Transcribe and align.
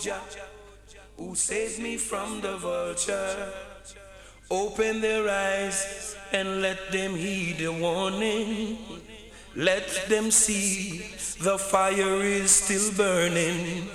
Jah, 0.00 0.20
who 1.16 1.34
saved 1.34 1.78
me 1.78 1.96
from 1.96 2.40
the 2.40 2.56
vulture. 2.56 3.52
Open 4.50 5.00
their 5.00 5.28
eyes 5.28 6.16
and 6.32 6.60
let 6.60 6.92
them 6.92 7.14
heed 7.14 7.58
the 7.58 7.72
warning. 7.72 8.78
Let 9.54 9.88
them 10.08 10.30
see 10.30 10.98
the 11.40 11.58
fire 11.58 12.22
is 12.22 12.50
still 12.50 12.92
burning. 12.92 13.88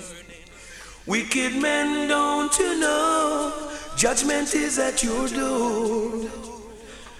Wicked 1.06 1.54
men, 1.54 2.08
don't 2.08 2.56
you 2.58 2.80
know? 2.80 3.52
Judgment 3.96 4.54
is 4.54 4.78
at 4.78 5.02
your 5.02 5.28
door. 5.28 6.28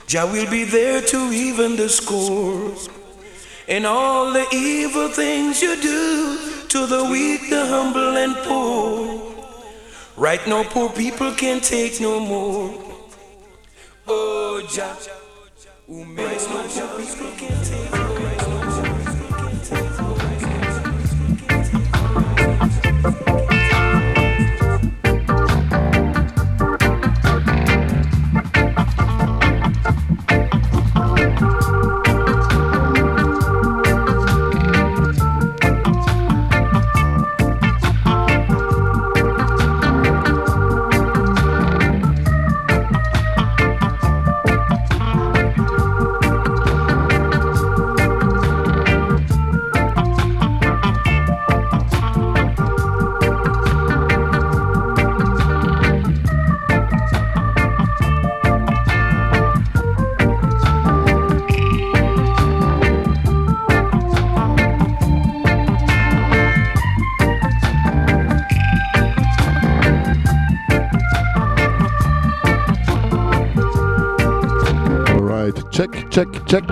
Jah 0.08 0.26
will 0.26 0.50
be 0.50 0.64
there 0.64 1.00
to 1.00 1.30
even 1.32 1.76
the 1.76 1.88
score. 1.88 2.74
And 3.68 3.86
all 3.86 4.32
the 4.32 4.46
evil 4.52 5.08
things 5.08 5.62
you 5.62 5.80
do 5.80 6.41
to 6.73 6.86
the 6.86 7.04
weak, 7.04 7.50
the 7.50 7.66
humble, 7.66 8.16
and 8.16 8.34
poor. 8.46 9.21
Right 10.17 10.40
now, 10.46 10.63
poor 10.64 10.89
people 10.89 11.30
can't 11.32 11.63
take 11.63 12.00
no 12.00 12.18
more. 12.18 12.72
Oh, 14.08 14.67
Jah, 14.72 14.96
who 15.86 16.07
makes 16.07 16.49
no 16.49 16.63
poor 23.27 23.41
check, 76.12 76.28
check. 76.46 76.64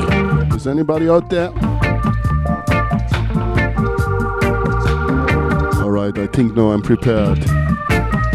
Is 0.54 0.66
anybody 0.66 1.08
out 1.08 1.30
there? 1.30 1.48
Alright, 5.82 6.18
I 6.18 6.26
think 6.26 6.54
now 6.54 6.72
I'm 6.72 6.82
prepared. 6.82 7.38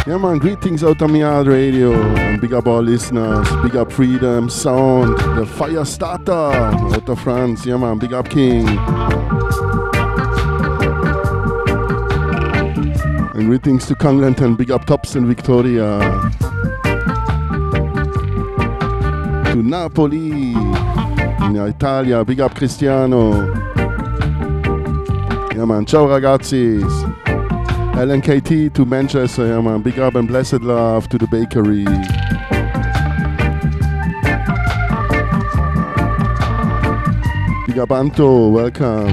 Yeah 0.07 0.17
man, 0.17 0.39
greetings 0.39 0.83
out 0.83 0.99
Yard 1.01 1.47
Radio 1.47 1.93
and 1.93 2.41
big 2.41 2.53
up 2.53 2.65
all 2.65 2.81
listeners, 2.81 3.47
big 3.61 3.75
up 3.75 3.91
Freedom 3.91 4.49
Sound, 4.49 5.17
the 5.37 5.45
fire 5.45 5.85
starter 5.85 6.31
out 6.31 7.07
of 7.07 7.19
France, 7.19 7.65
yeah 7.65 7.77
man, 7.77 7.99
big 7.99 8.13
up 8.13 8.27
King. 8.27 8.67
And 13.35 13.45
greetings 13.47 13.85
to 13.87 13.95
Congleton, 13.95 14.55
big 14.55 14.71
up 14.71 14.85
Tops 14.85 15.13
and 15.15 15.27
Victoria. 15.27 15.99
To 19.51 19.63
Napoli 19.63 20.53
in 21.45 21.55
Italia, 21.57 22.23
big 22.23 22.39
up 22.39 22.55
Cristiano. 22.55 23.53
Yeah 25.53 25.65
man, 25.65 25.85
ciao 25.85 26.07
ragazzi. 26.07 26.81
LNKT 27.95 28.73
to 28.73 28.85
Manchester, 28.85 29.47
yeah 29.47 29.61
man, 29.61 29.81
big 29.81 29.99
up 29.99 30.15
and 30.15 30.27
blessed 30.27 30.61
love 30.61 31.07
to 31.09 31.17
the 31.17 31.27
bakery. 31.27 31.85
Big 37.67 37.79
up 37.79 37.91
Anto, 37.91 38.49
welcome. 38.49 39.11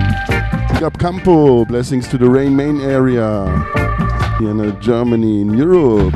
Big 0.72 0.82
up 0.82 0.98
Campo, 0.98 1.64
blessings 1.64 2.08
to 2.08 2.18
the 2.18 2.28
Rhein-Main 2.28 2.80
area 2.80 3.46
here 4.38 4.50
in 4.50 4.80
Germany, 4.80 5.42
in 5.42 5.54
Europe. 5.54 6.12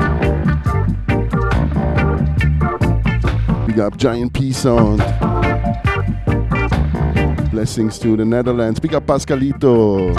Big 3.67 3.79
up 3.79 3.97
Giant 3.97 4.33
P 4.33 4.51
Sound. 4.51 5.16
Blessings 7.57 7.97
to 7.97 8.15
the 8.15 8.23
Netherlands. 8.23 8.79
Big 8.79 8.93
up 8.93 9.07
Pascalito. 9.07 10.13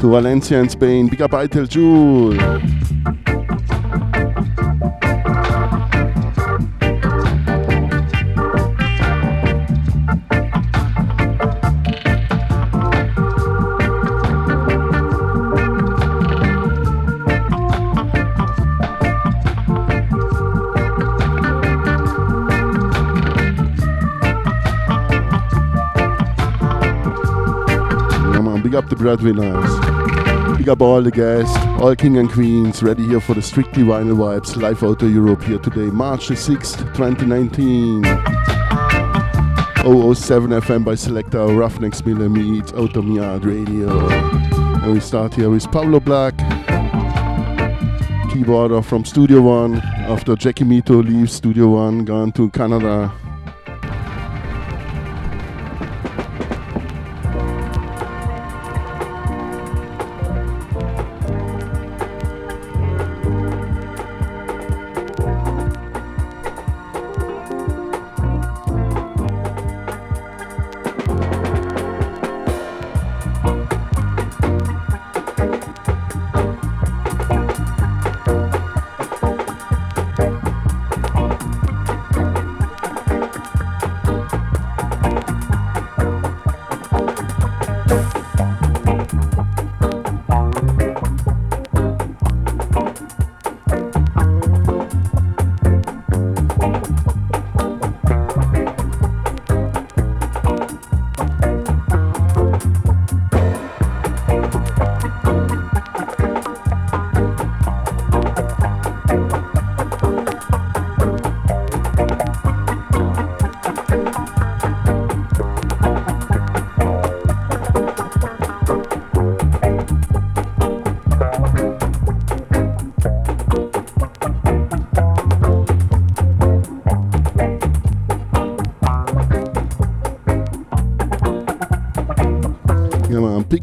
To 0.00 0.08
Valencia 0.08 0.58
in 0.60 0.70
Spain. 0.70 1.08
Big 1.08 1.20
up 1.20 1.32
Itel 1.32 1.68
Jewel. 1.68 2.77
The 28.88 28.96
breadwinners. 28.96 30.56
Big 30.56 30.70
up 30.70 30.80
all 30.80 31.02
the 31.02 31.10
guests, 31.10 31.54
all 31.78 31.94
king 31.94 32.16
and 32.16 32.30
queens, 32.30 32.82
ready 32.82 33.04
here 33.06 33.20
for 33.20 33.34
the 33.34 33.42
Strictly 33.42 33.82
Vinyl 33.82 34.16
Vibes 34.16 34.56
live 34.56 34.82
out 34.82 35.02
of 35.02 35.12
Europe 35.12 35.42
here 35.42 35.58
today, 35.58 35.90
March 35.90 36.28
the 36.28 36.34
6th, 36.34 36.78
2019. 36.94 38.02
007 39.84 40.50
FM 40.50 40.84
by 40.86 40.94
Selector 40.94 41.38
Ruffneck 41.38 41.94
Smille 41.94 42.30
meets 42.30 42.72
Outta 42.72 43.02
Mi 43.02 43.16
Yard 43.16 43.44
Radio. 43.44 44.08
And 44.08 44.94
we 44.94 45.00
start 45.00 45.34
here 45.34 45.50
with 45.50 45.64
Pablove 45.66 46.04
Black, 46.06 46.34
keyboarder 48.30 48.82
from 48.82 49.04
Studio 49.04 49.42
One, 49.42 49.82
after 50.08 50.34
Jackie 50.34 50.64
Mittoo 50.64 51.02
leaves 51.02 51.34
Studio 51.34 51.68
One, 51.68 52.06
gone 52.06 52.32
to 52.32 52.48
Canada. 52.48 53.12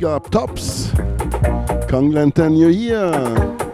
up 0.05 0.29
tops. 0.29 0.91
Congleton, 1.89 2.55
you're 2.55 2.69
here. 2.69 3.64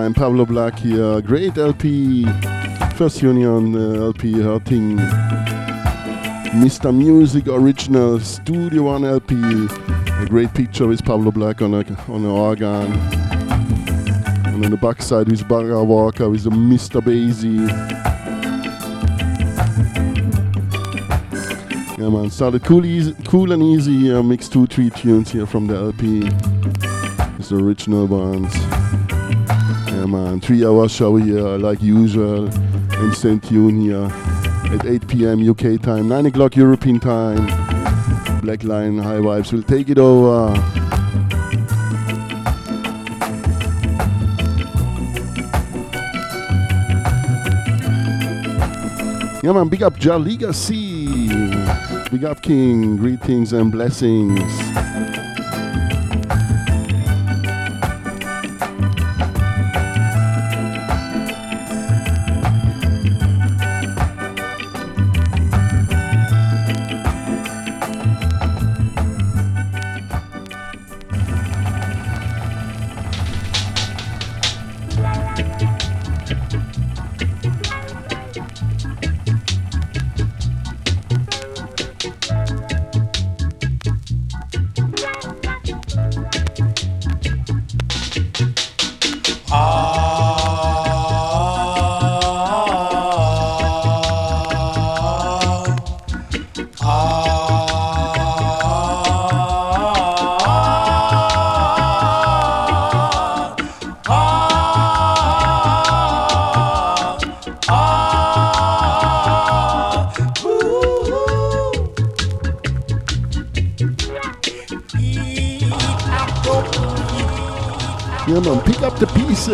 Time, 0.00 0.14
Pablove 0.14 0.46
Black 0.46 0.78
here. 0.78 1.20
Great 1.20 1.58
LP. 1.58 2.24
First 2.96 3.20
Union 3.20 3.76
uh, 3.76 4.06
LP 4.06 4.32
hurting. 4.40 4.96
Mr. 6.56 6.96
Music 6.96 7.46
Original 7.48 8.18
Studio 8.18 8.84
One 8.84 9.04
LP. 9.04 9.34
A 9.34 10.26
great 10.26 10.54
picture 10.54 10.86
with 10.86 11.02
Pablove 11.04 11.34
Black 11.34 11.60
on 11.60 11.74
a 11.74 11.80
on 12.10 12.24
an 12.24 12.30
organ. 12.30 12.90
And 14.46 14.64
on 14.64 14.70
the 14.70 14.78
backside 14.80 15.28
with 15.28 15.46
Barbara 15.46 15.84
Walker 15.84 16.30
with 16.30 16.46
a 16.46 16.50
Mr. 16.50 17.02
Basie. 17.02 17.68
Yeah 21.98 22.08
man, 22.08 22.30
started 22.30 22.64
cool, 22.64 22.86
easy, 22.86 23.14
cool 23.26 23.52
and 23.52 23.62
easy. 23.62 24.10
Uh, 24.10 24.22
mixed 24.22 24.50
two, 24.50 24.66
three 24.66 24.88
tunes 24.88 25.30
here 25.30 25.44
from 25.44 25.66
the 25.66 25.76
LP. 25.76 26.22
It's 27.38 27.50
the 27.50 27.56
original 27.56 28.06
ones. 28.06 28.79
Man, 30.10 30.40
three 30.40 30.66
hour 30.66 30.88
show 30.88 31.14
here 31.14 31.56
like 31.56 31.80
usual. 31.80 32.52
Instant 33.04 33.44
tune 33.44 33.80
here 33.80 34.08
at 34.72 34.84
8 34.84 35.06
p.m. 35.06 35.48
UK 35.48 35.80
time, 35.80 36.08
9 36.08 36.26
o'clock 36.26 36.56
European 36.56 36.98
time. 36.98 37.46
Black 38.40 38.64
Line 38.64 38.98
High 38.98 39.20
Vibes 39.20 39.52
will 39.52 39.62
take 39.62 39.88
it 39.88 39.98
over. 39.98 40.52
Yeah 49.44 49.52
man, 49.52 49.68
big 49.68 49.84
up 49.84 49.96
Jah 49.96 50.18
Legacy. 50.18 51.28
Big 52.10 52.24
up 52.24 52.42
King, 52.42 52.96
greetings 52.96 53.52
and 53.52 53.70
blessings. 53.70 54.69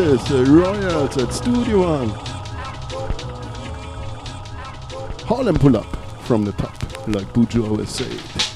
The 0.06 0.44
Royals 0.48 1.16
at 1.18 1.32
Studio 1.32 1.80
One. 1.80 2.08
Harlem 5.26 5.56
pull 5.56 5.76
up 5.76 5.96
from 6.22 6.44
the 6.44 6.52
top, 6.52 6.80
like 7.08 7.26
Buju 7.32 7.68
always 7.68 7.90
said. 7.90 8.55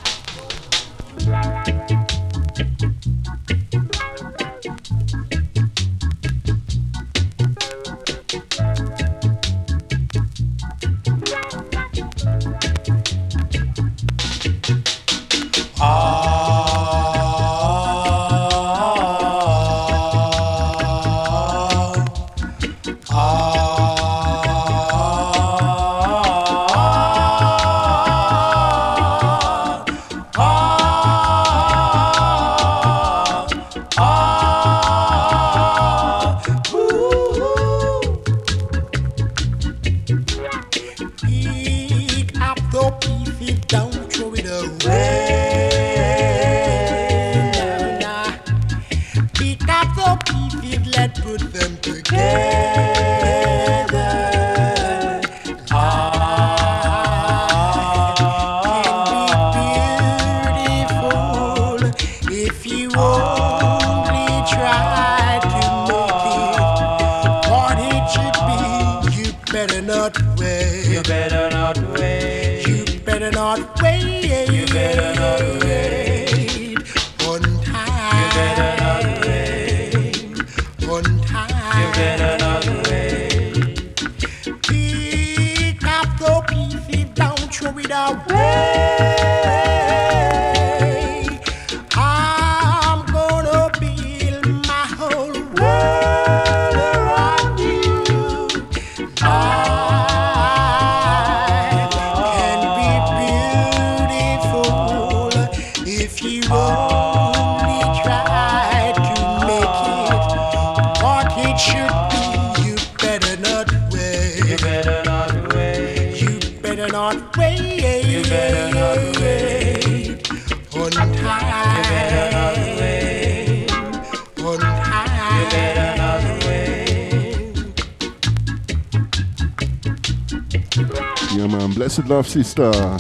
Sister. 132.31 132.97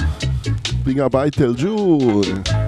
Big 0.84 0.98
up 0.98 1.14
Jude. 1.54 2.44
Big 2.44 2.59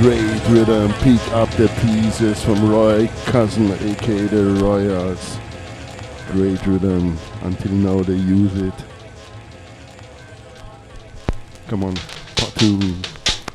great 0.00 0.48
rhythm. 0.48 0.92
Pick 1.00 1.20
up 1.32 1.48
the 1.52 1.68
pieces 1.80 2.42
from 2.42 2.70
Roy 2.70 3.08
Cousin, 3.26 3.72
aka 3.72 4.26
the 4.26 4.60
Royals. 4.62 5.38
Great 6.32 6.64
rhythm. 6.66 7.16
Until 7.42 7.72
now, 7.72 8.02
they 8.02 8.14
use 8.14 8.54
it. 8.60 8.74
Come 11.68 11.84
on, 11.84 11.94
part 12.36 12.54
two. 12.56 12.78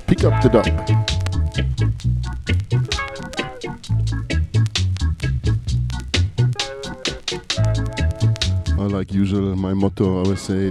Pick 0.08 0.24
up 0.24 0.42
the 0.42 0.50
dub. 0.50 0.68
I 8.80 8.84
like 8.86 9.14
usual, 9.14 9.56
my 9.56 9.74
motto, 9.74 10.18
always 10.18 10.42
say 10.42 10.70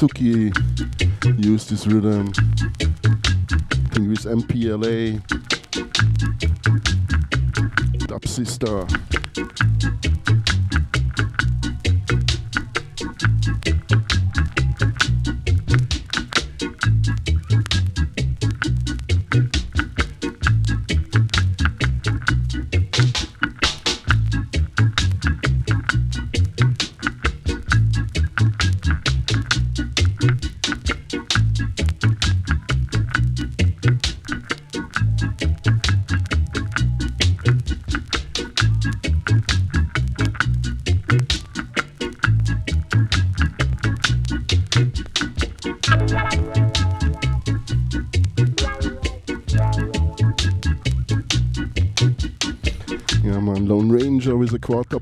Tapper 0.00 0.14
Zukie 0.14 1.44
used 1.44 1.68
this 1.68 1.86
rhythm. 1.86 2.32
I 2.38 3.88
think 3.92 4.08
with 4.08 4.24
MPLA. 4.24 5.20
Dub 8.06 8.26
Sister. 8.26 8.86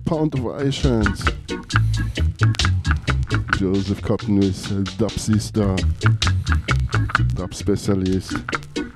Pound 0.09 0.33
of 0.33 0.45
hands. 0.83 1.23
Joseph 3.59 4.01
Cotton 4.01 4.37
with 4.37 4.73
uh, 4.73 4.81
Dub 4.97 5.11
Sister, 5.11 5.77
Dub 7.35 7.53
Specialist. 7.53 8.33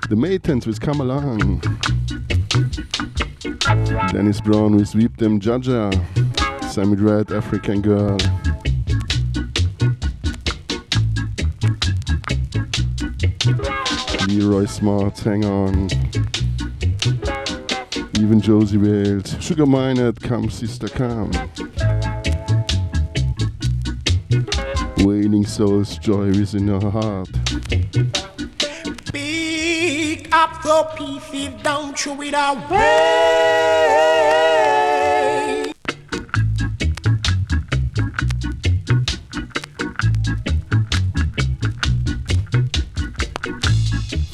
The 0.09 0.15
Maytens 0.15 0.65
with 0.65 0.81
Come 0.81 1.01
Along. 1.01 1.59
Dennis 4.11 4.41
Brown 4.41 4.75
with 4.75 4.87
Sweep 4.87 5.15
Them 5.17 5.39
Jaja. 5.39 5.93
Sammy 6.71 6.95
Red, 6.95 7.31
African 7.31 7.81
Girl. 7.81 8.17
Leroy 14.27 14.65
Smart, 14.65 15.19
Hang 15.19 15.45
On. 15.45 15.87
Even 18.23 18.39
Josie 18.39 18.77
Wales. 18.77 19.35
Sugar 19.41 19.65
Minott, 19.65 20.17
Come 20.23 20.49
Sister 20.49 20.87
Come. 20.87 21.29
Wailing 25.05 25.45
Souls, 25.45 25.97
Joy 25.97 26.27
is 26.27 26.55
in 26.55 26.69
her 26.69 26.89
heart. 26.89 27.29
Pick 29.11 30.33
up 30.33 30.63
the 30.63 30.89
pieces, 30.95 31.49
don't 31.63 31.99
throw 31.99 32.21
it 32.21 32.33
away. 32.33 32.93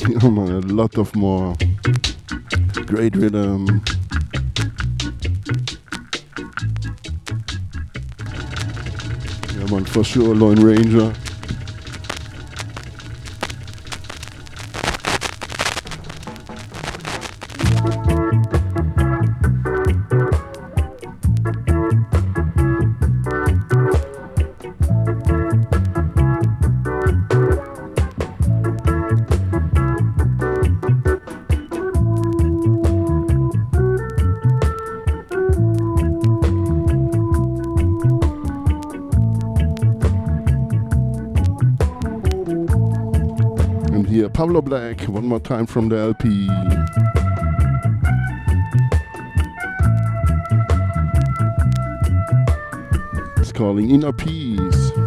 Yeah, 0.08 0.20
oh, 0.22 0.30
man, 0.30 0.52
a 0.52 0.60
lot 0.60 0.96
of 1.00 1.16
more 1.16 1.56
great 2.90 3.16
rhythm. 3.16 3.84
Yeah, 9.54 9.66
man, 9.70 9.86
for 9.86 10.04
sure, 10.04 10.34
Lone 10.34 10.60
Ranger. 10.60 11.14
More 45.30 45.40
time 45.40 45.68
from 45.68 45.90
the 45.90 45.98
LP. 45.98 46.50
It's 53.40 53.52
calling 53.52 53.92
Inner 53.92 54.12
Peace. 54.12 54.99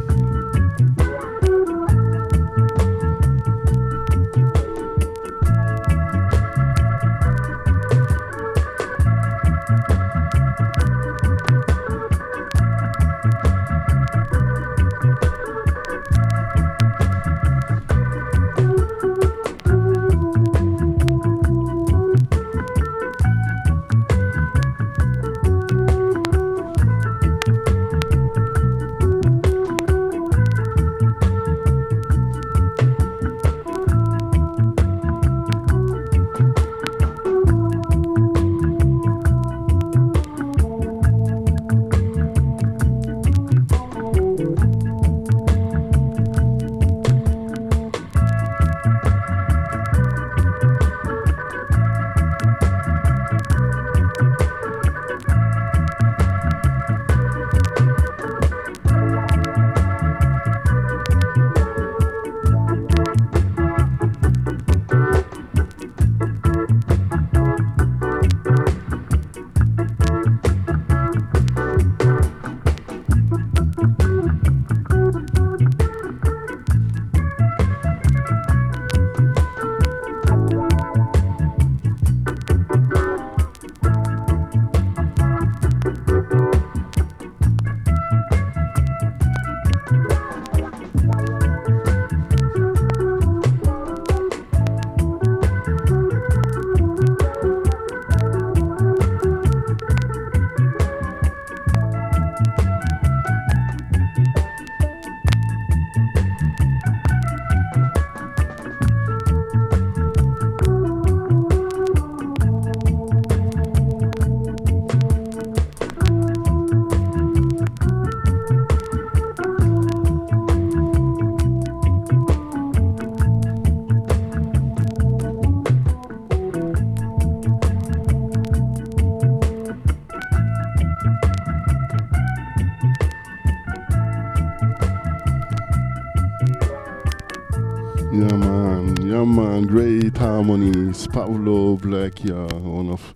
Harmonies. 140.42 141.06
Black, 141.06 142.24
yeah. 142.24 142.46
One 142.54 142.90
of 142.90 143.14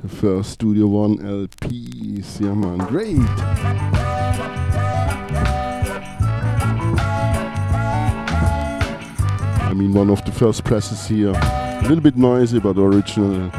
the 0.00 0.08
first 0.08 0.52
Studio 0.52 0.86
One 0.86 1.18
LPs. 1.18 2.40
Yeah, 2.40 2.54
man. 2.54 2.78
Great. 2.86 3.18
I 9.60 9.74
mean, 9.74 9.92
one 9.92 10.10
of 10.10 10.24
the 10.24 10.30
first 10.30 10.62
presses 10.62 11.06
here. 11.08 11.32
A 11.34 11.80
little 11.82 12.00
bit 12.00 12.16
noisy, 12.16 12.60
but 12.60 12.78
original. 12.78 13.50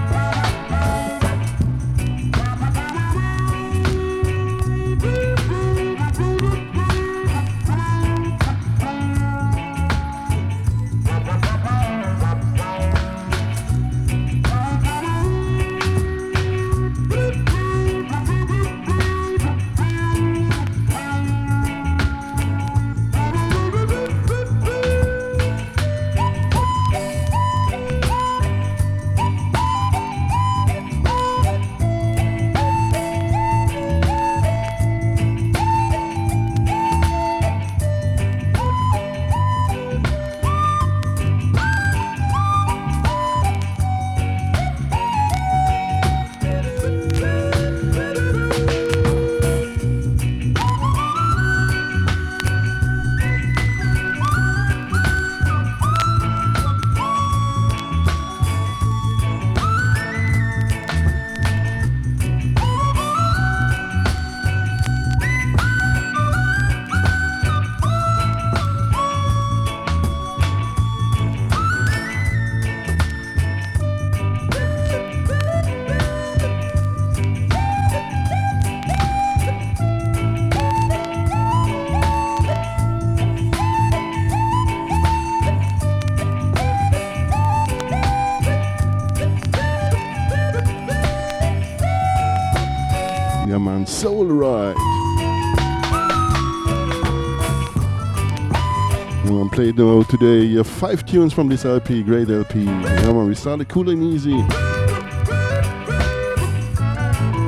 Today 100.13 100.59
uh, 100.59 100.63
five 100.63 101.03
tunes 101.07 101.33
from 101.33 101.47
this 101.47 101.65
LP, 101.65 102.03
great 102.03 102.29
LP. 102.29 102.65
Yeah, 102.65 103.13
man, 103.13 103.29
we 103.29 103.33
started 103.33 103.67
cool 103.67 103.89
and 103.89 104.03
easy. 104.03 104.35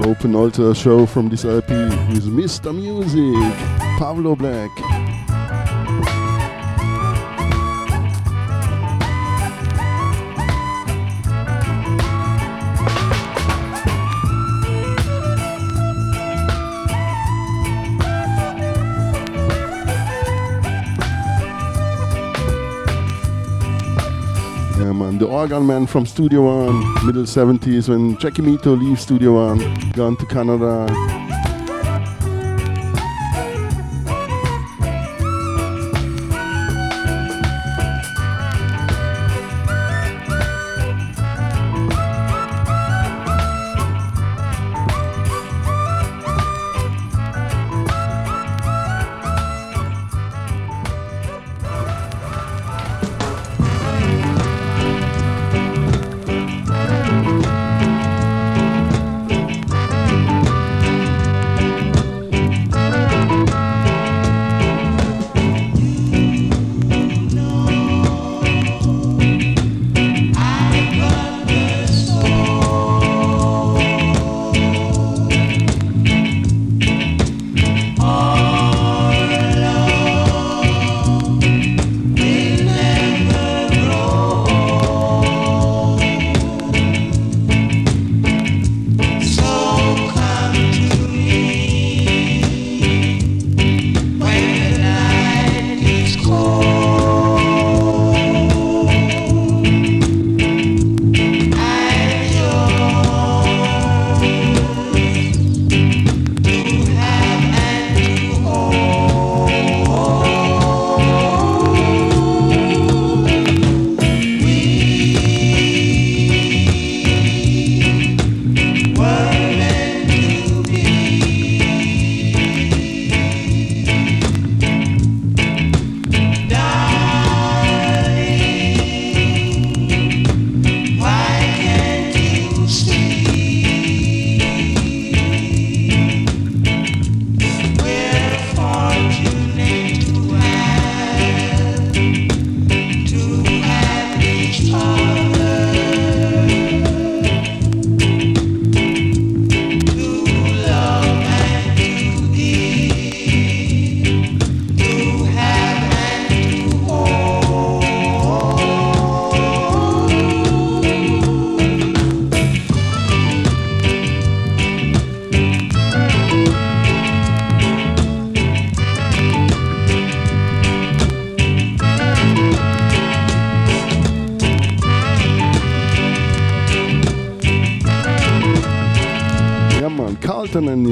Open 0.10 0.34
altar 0.34 0.74
show 0.74 1.06
from 1.06 1.30
this 1.30 1.46
LP 1.46 1.76
with 2.10 2.26
Mr. 2.26 2.74
Music, 2.74 3.54
Pablove 4.00 4.40
Black. 4.40 4.95
Organ 25.46 25.68
man 25.68 25.86
from 25.86 26.08
Studio 26.08 26.42
One, 26.42 27.06
middle 27.06 27.22
70s, 27.22 27.88
when 27.88 28.18
Jackie 28.18 28.42
Mittoo 28.42 28.76
leaves 28.76 29.02
Studio 29.02 29.34
One, 29.34 29.60
gone 29.92 30.18
to 30.18 30.26
Canada, 30.26 30.88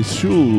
shoes. 0.03 0.52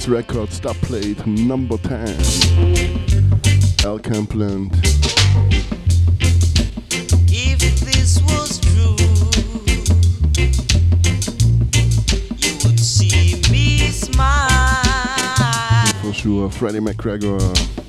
Jazz 0.00 0.08
Records 0.08 0.60
that 0.60 0.76
played 0.76 1.26
number 1.26 1.76
10. 1.76 2.08
Al 3.84 3.98
Campbell. 3.98 4.70
If 7.28 7.60
this 7.80 8.22
was 8.22 8.58
true, 8.60 8.96
you 12.38 12.56
would 12.64 12.80
see 12.80 13.42
me 13.50 13.90
smile. 13.90 14.80
For 16.00 16.14
sure, 16.14 16.50
Freddie 16.50 16.80
McGregor. 16.80 17.79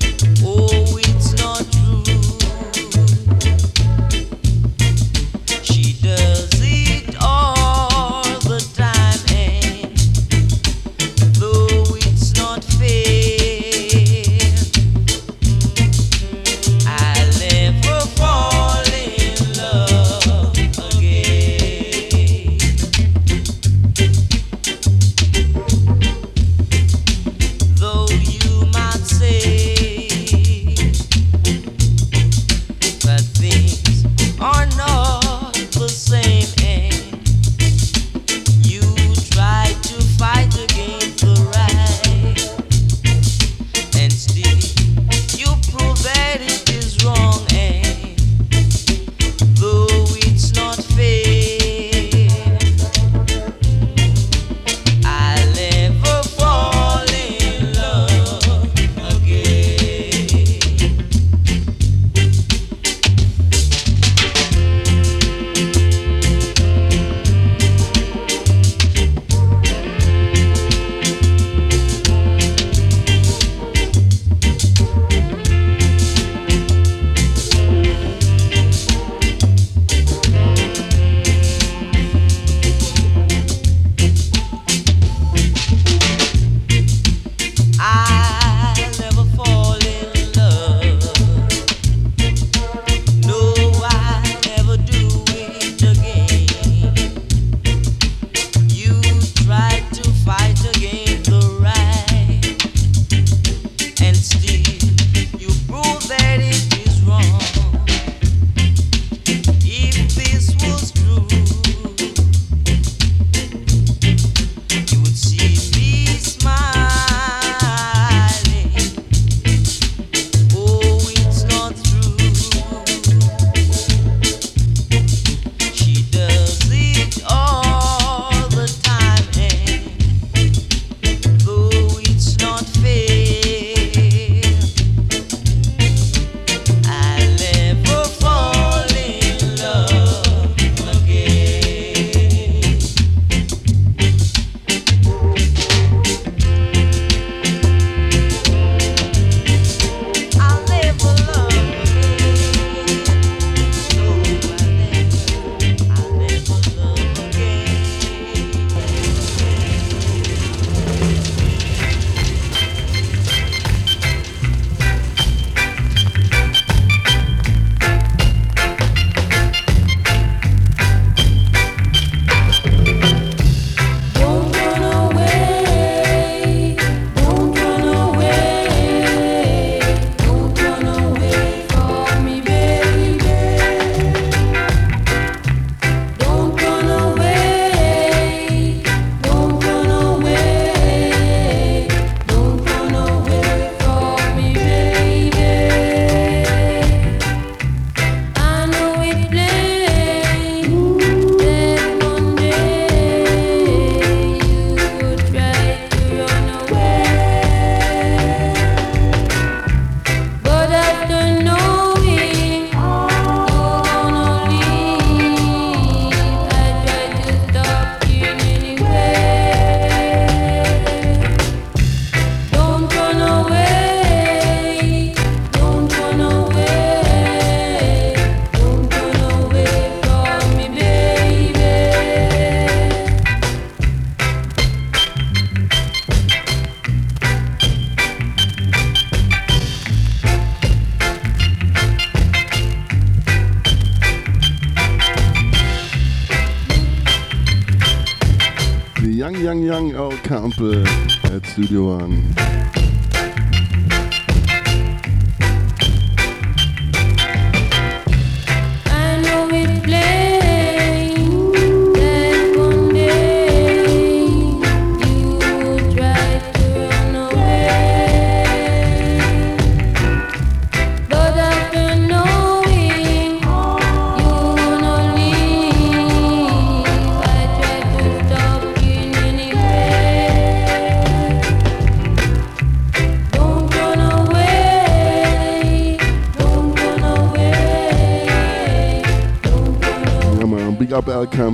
Studio 251.52 251.84
One. 251.84 252.31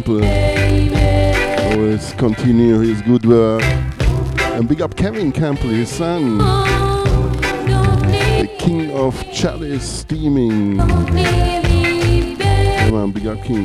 Campbell. 0.02 0.24
Always 1.72 2.12
continue 2.14 2.78
his 2.78 3.02
good 3.02 3.26
work. 3.26 3.62
And 4.54 4.66
big 4.68 4.80
up 4.80 4.94
Kevin 4.96 5.32
Campbell, 5.32 5.70
his 5.70 5.88
son. 5.88 6.38
The 6.38 8.48
king 8.58 8.92
of 8.92 9.20
chalice 9.32 9.82
steaming. 9.82 10.78
Come 10.78 11.16
on, 12.94 13.10
big 13.12 13.26
up 13.26 13.42
King. 13.42 13.64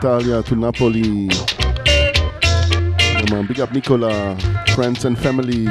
Italia, 0.00 0.42
to 0.42 0.56
Napoli. 0.56 1.28
Man, 3.30 3.46
big 3.46 3.60
up 3.60 3.70
Nicola, 3.70 4.34
friends 4.74 5.04
and 5.04 5.18
family. 5.18 5.66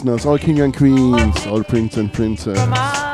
Listeners, 0.00 0.24
all 0.24 0.38
king 0.38 0.60
and 0.60 0.74
queens, 0.74 1.46
all 1.46 1.62
prince 1.62 1.98
and 1.98 2.10
princess. 2.12 3.09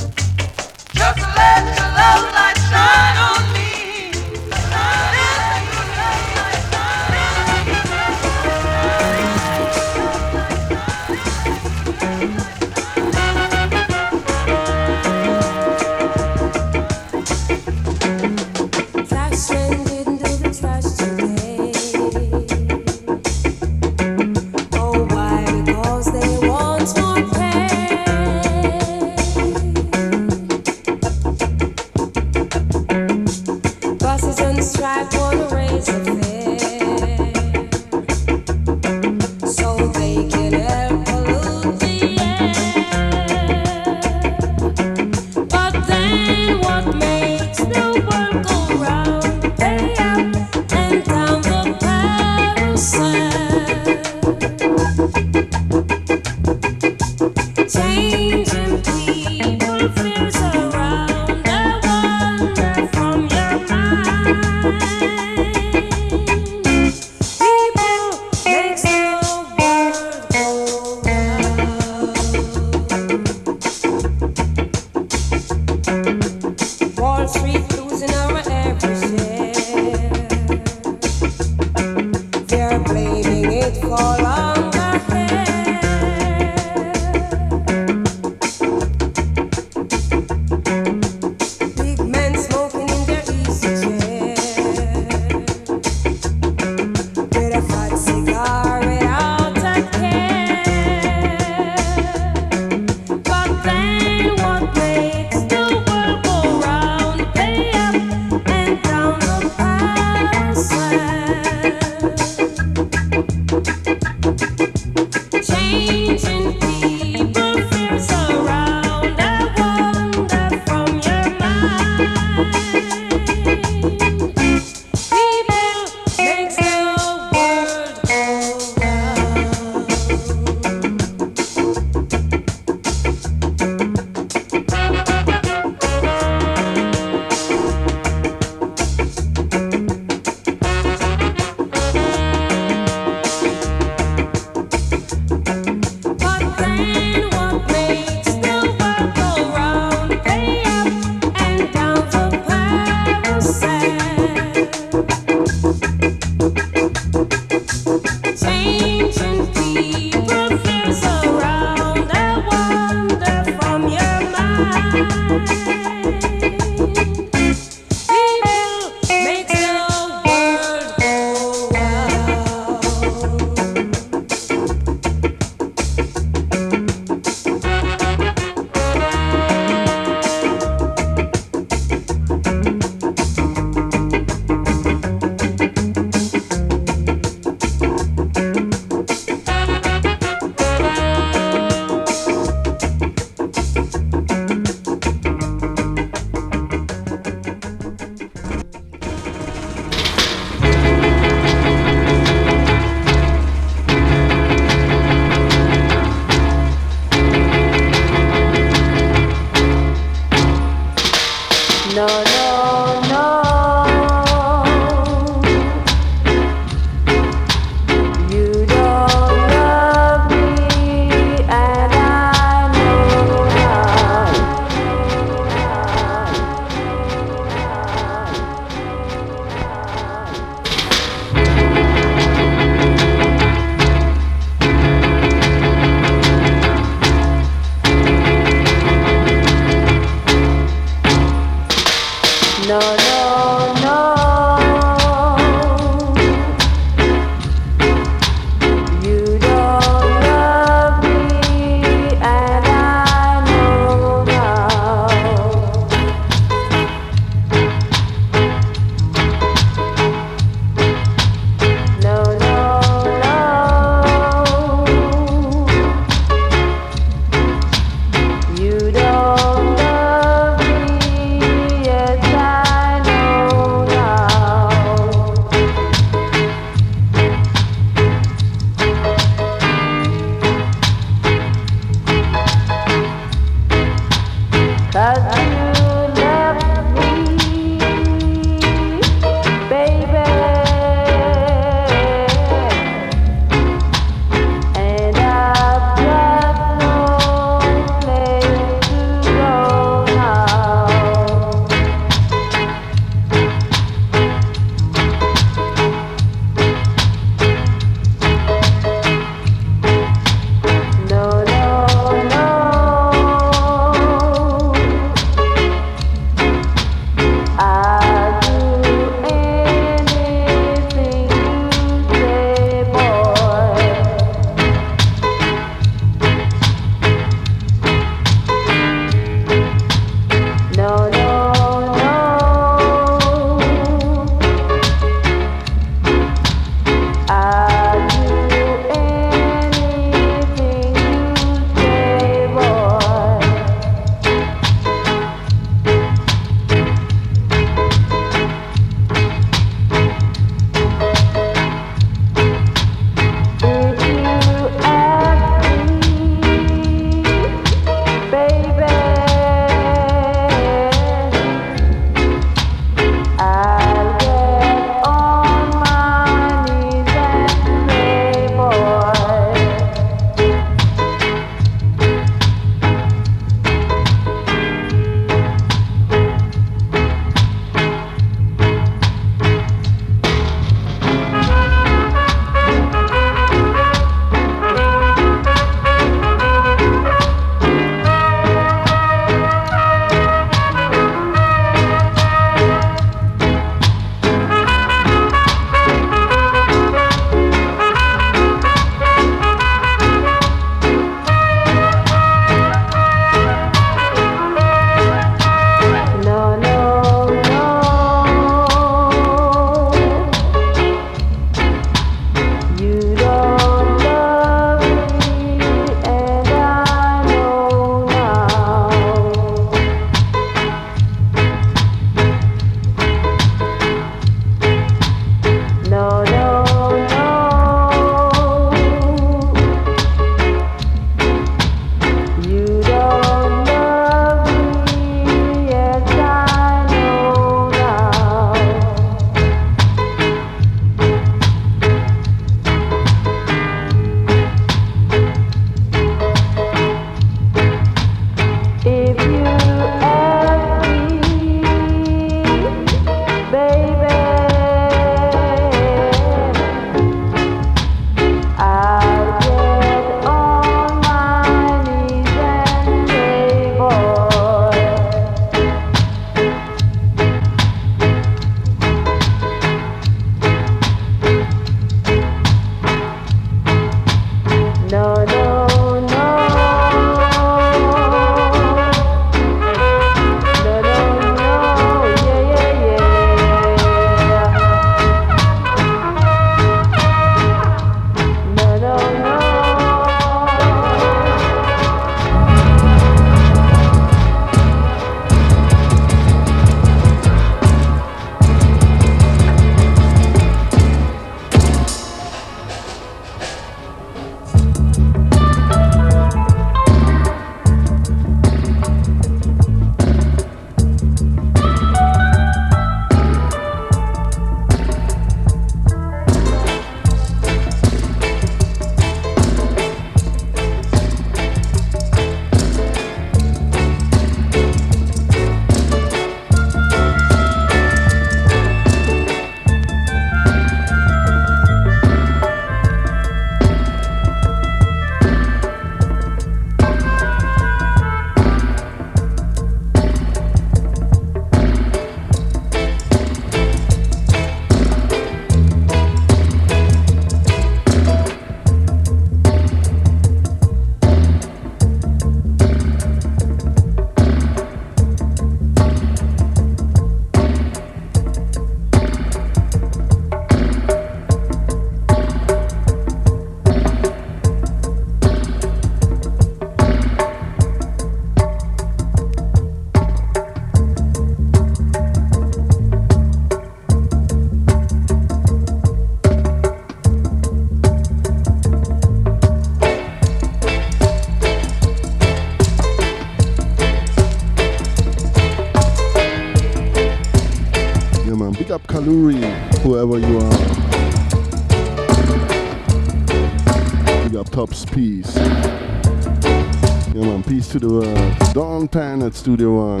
To 597.72 597.78
the 597.78 597.88
world. 597.88 598.52
Dawn 598.52 598.86
Penn 598.86 599.22
at 599.22 599.34
Studio 599.34 599.96
One. 599.96 600.00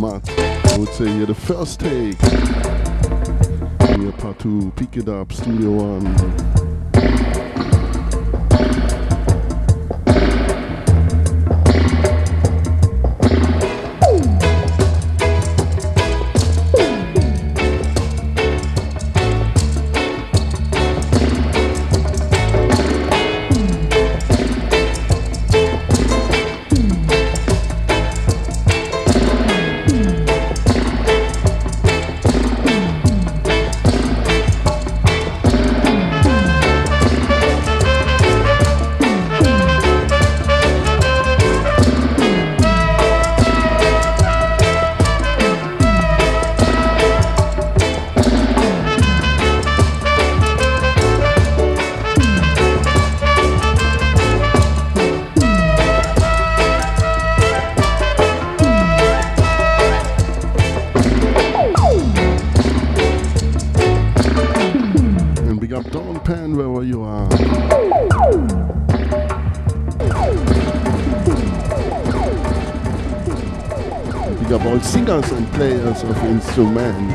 Matt, 0.00 0.26
I 0.72 0.78
would 0.78 0.88
say 0.88 1.14
you're 1.14 1.26
the 1.26 1.34
first 1.34 1.78
take. 1.78 2.18
Here 3.98 4.12
part 4.12 4.38
two, 4.38 4.72
pick 4.76 4.96
it 4.96 5.06
up, 5.06 5.30
Studio 5.30 5.72
One. 5.72 6.69
Players 76.50 76.66
of 76.66 77.09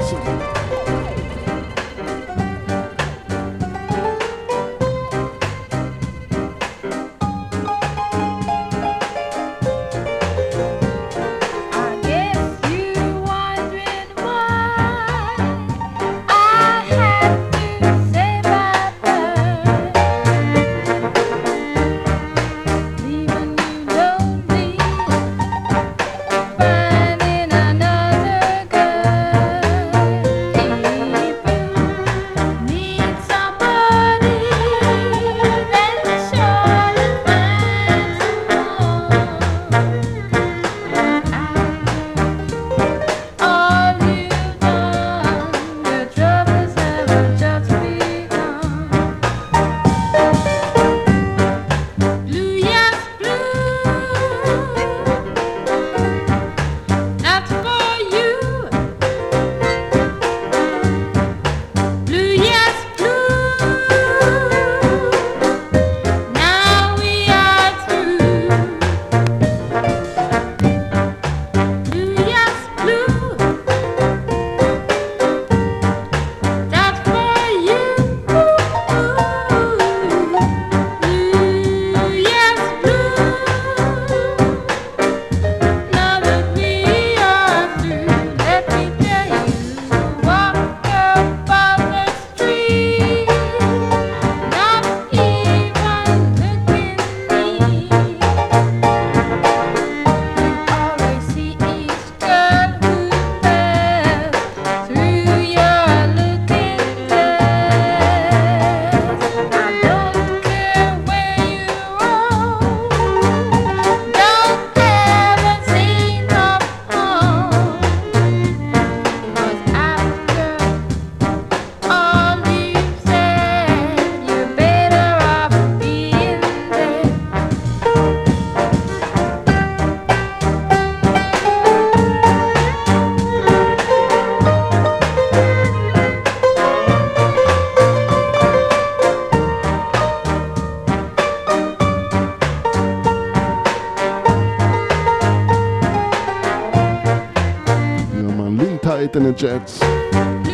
Jets. 149.15 149.81
And 149.81 150.45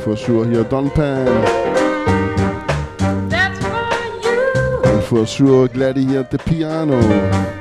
for 0.00 0.16
sure 0.16 0.46
here 0.46 0.62
Dawn 0.62 0.90
Penn. 0.90 1.26
And 4.84 5.04
for 5.04 5.26
sure 5.26 5.66
Gladdy 5.66 6.06
here 6.06 6.20
at 6.20 6.30
the 6.30 6.38
piano. 6.38 7.59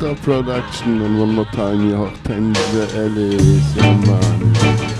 Prince 0.00 0.18
Buster 0.18 0.24
production, 0.24 1.02
and 1.02 1.20
one 1.20 1.34
more 1.34 1.44
time 1.46 1.86
here, 1.86 1.96
Hortense 1.96 2.94
Ellis, 2.94 3.76
yeah 3.76 3.96
man. 3.96 4.99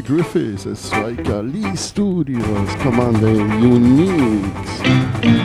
Griffiths, 0.00 0.66
as 0.66 0.78
Striker 0.78 1.42
Lee 1.42 1.76
Studios, 1.76 2.74
Commander 2.82 3.34
Uniques. 3.60 5.43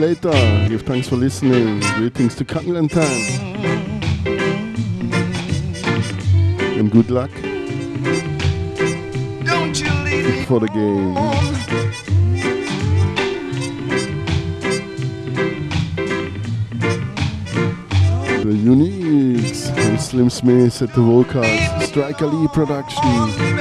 Later. 0.00 0.30
Give 0.68 0.82
thanks 0.82 1.08
for 1.08 1.16
listening. 1.16 1.80
Greetings 1.96 2.34
to 2.36 2.44
Cutland 2.44 2.90
time. 2.90 3.04
And 6.78 6.90
good 6.90 7.10
luck 7.10 7.30
for 10.46 10.60
the 10.60 10.68
game. 10.72 11.14
The 18.40 18.56
Uniques 18.56 19.68
and 19.76 20.00
Slim 20.00 20.30
Smith 20.30 20.80
at 20.80 20.94
the 20.94 21.02
vocals. 21.02 21.86
Striker 21.86 22.26
Lee 22.26 22.48
production. 22.48 23.59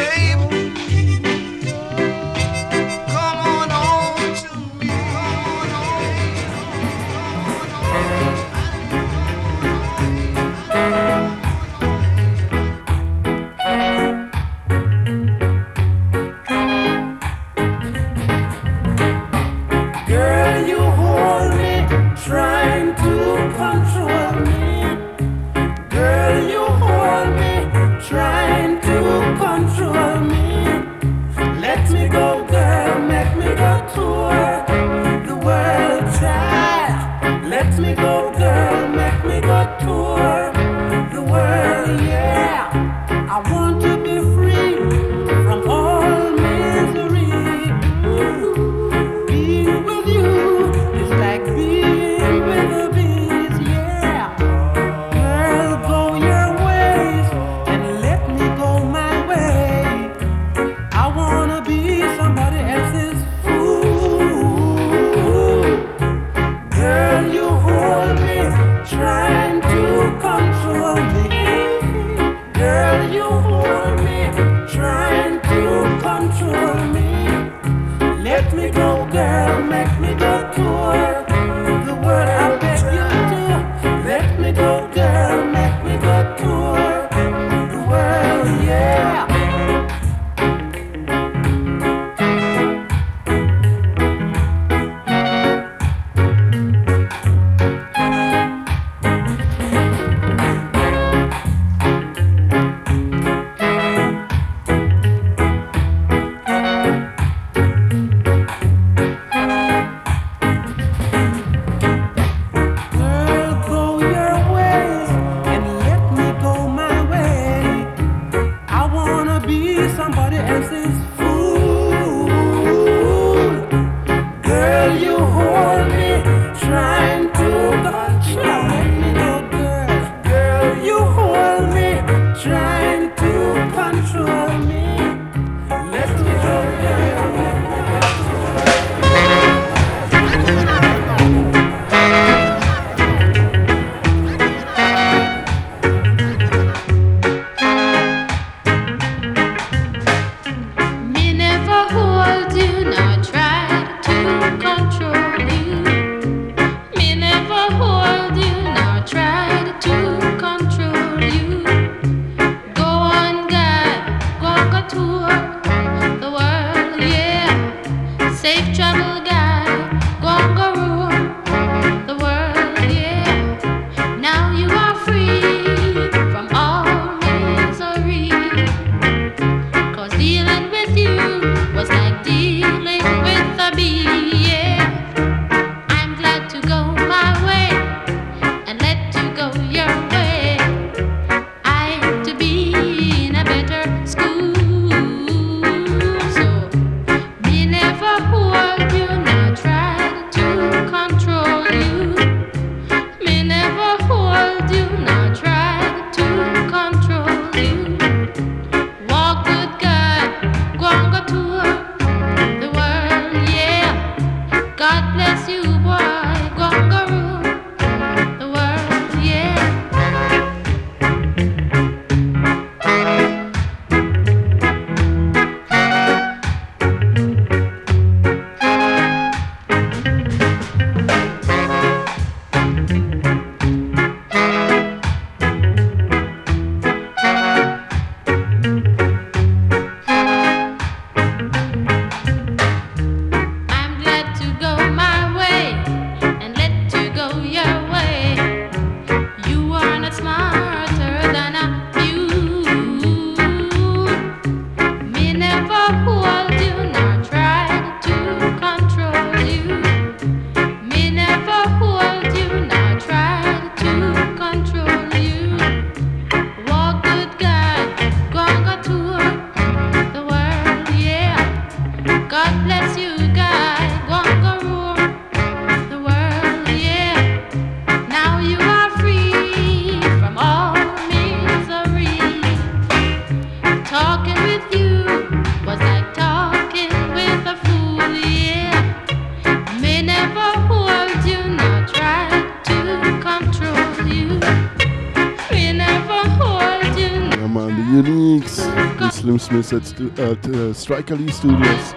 Smith 299.50 299.74
at, 299.74 299.86
stu 299.88 300.12
uh, 300.20 300.74
Striker 300.74 301.16
Lee 301.16 301.32
Studios, 301.32 301.94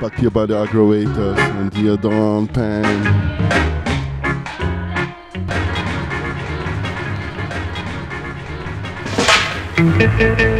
back 0.00 0.14
here 0.18 0.28
by 0.28 0.44
the 0.44 0.54
Aggravators 0.54 1.38
and 1.38 1.72
here 1.72 1.96
Dawn 1.96 2.48
Penn. 2.48 3.76
Thank 9.76 10.55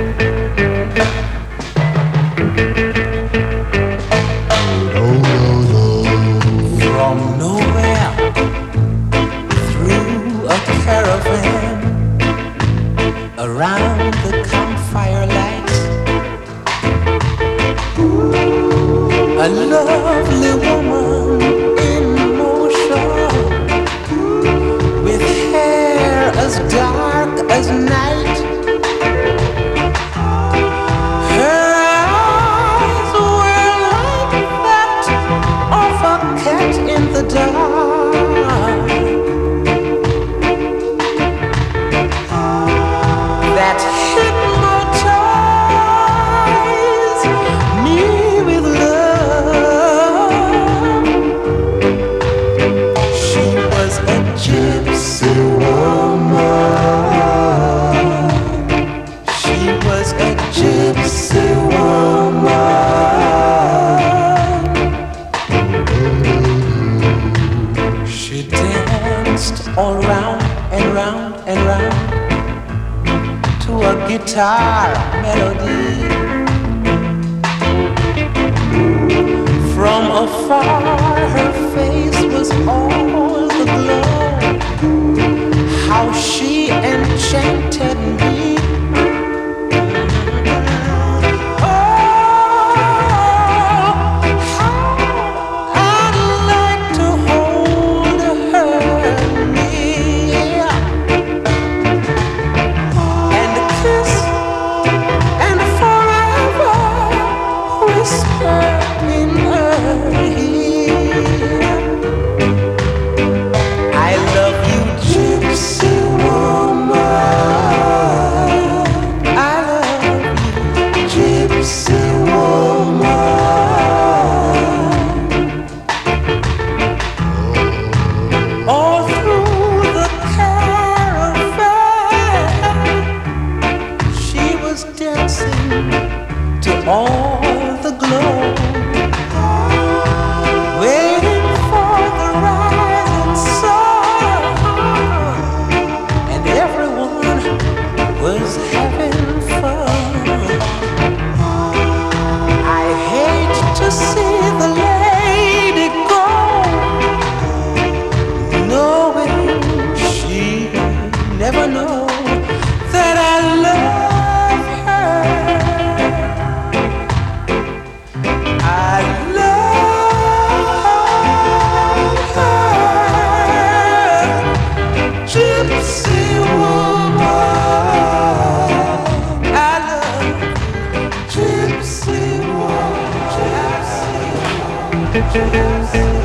Yes. 185.16 186.15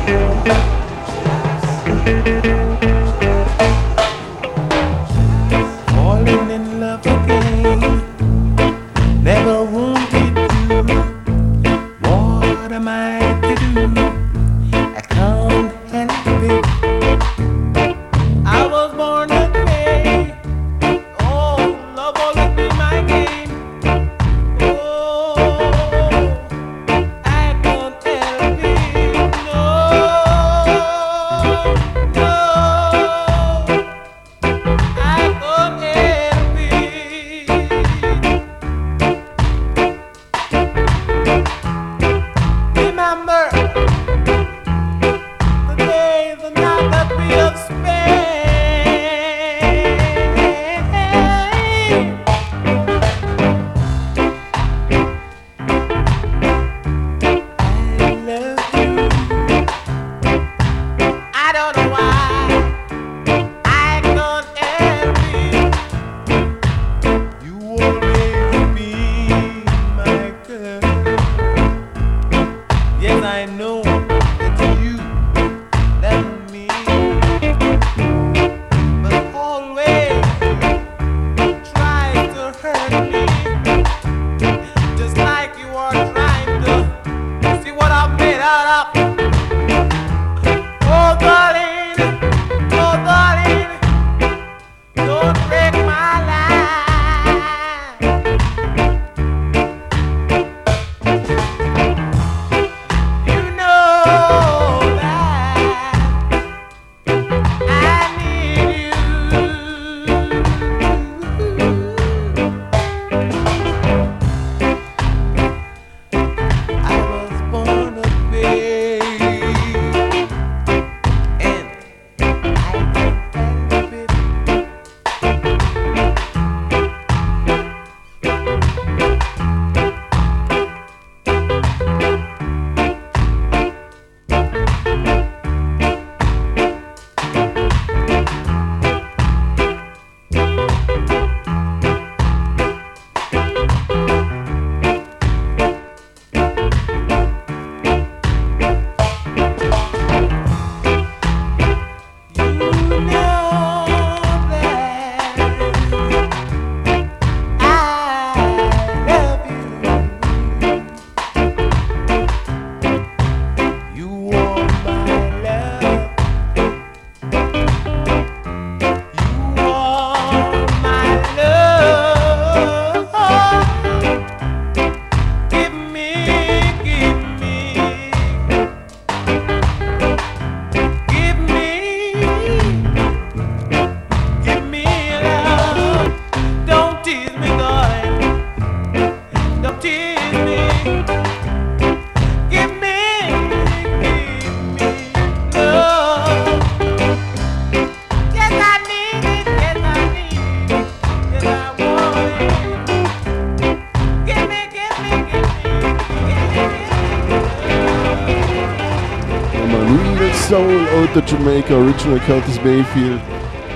Jamaica 212.02 212.32
original 212.32 212.40
Curtis 212.40 212.64
Mayfield 212.64 213.20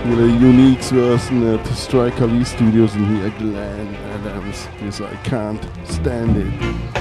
with 0.09 0.19
a 0.19 0.39
unique 0.41 0.81
version 0.81 1.47
at 1.47 1.65
Striker 1.67 2.27
Lee 2.27 2.43
Studios 2.43 2.95
in 2.97 3.05
here 3.17 3.31
Glenn 3.39 3.95
Adams. 3.95 4.67
Yes, 4.83 5.01
I 5.01 5.15
can't 5.23 5.63
stand 5.85 6.37
it. 6.37 6.96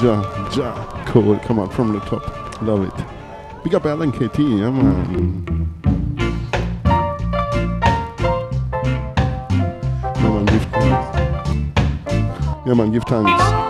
Stranger, 0.00 0.22
Ja, 0.56 0.72
cool, 1.04 1.38
come 1.46 1.58
on 1.58 1.68
from 1.68 1.92
the 1.92 2.00
top. 2.00 2.22
Love 2.62 2.84
it. 2.84 3.04
Big 3.62 3.74
up 3.74 3.84
Alan 3.84 4.10
KT, 4.10 4.38
yeah 4.38 4.70
man. 4.70 5.76
Yeah 10.16 10.30
man, 10.30 10.46
give 10.46 10.64
thanks. 10.72 11.18
Yeah 12.66 12.74
man, 12.74 12.92
give 12.92 13.04
thanks. 13.04 13.69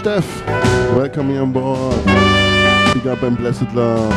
Steph. 0.00 0.46
Welcome 0.96 1.28
you 1.28 1.40
on 1.40 1.52
board. 1.52 1.94
Big 2.94 3.06
up 3.06 3.22
and 3.22 3.36
blessed 3.36 3.70
love. 3.74 4.10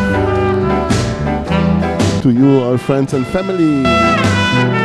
To 2.22 2.30
you, 2.32 2.62
all 2.62 2.78
friends 2.78 3.14
and 3.14 3.28
family. 3.28 4.83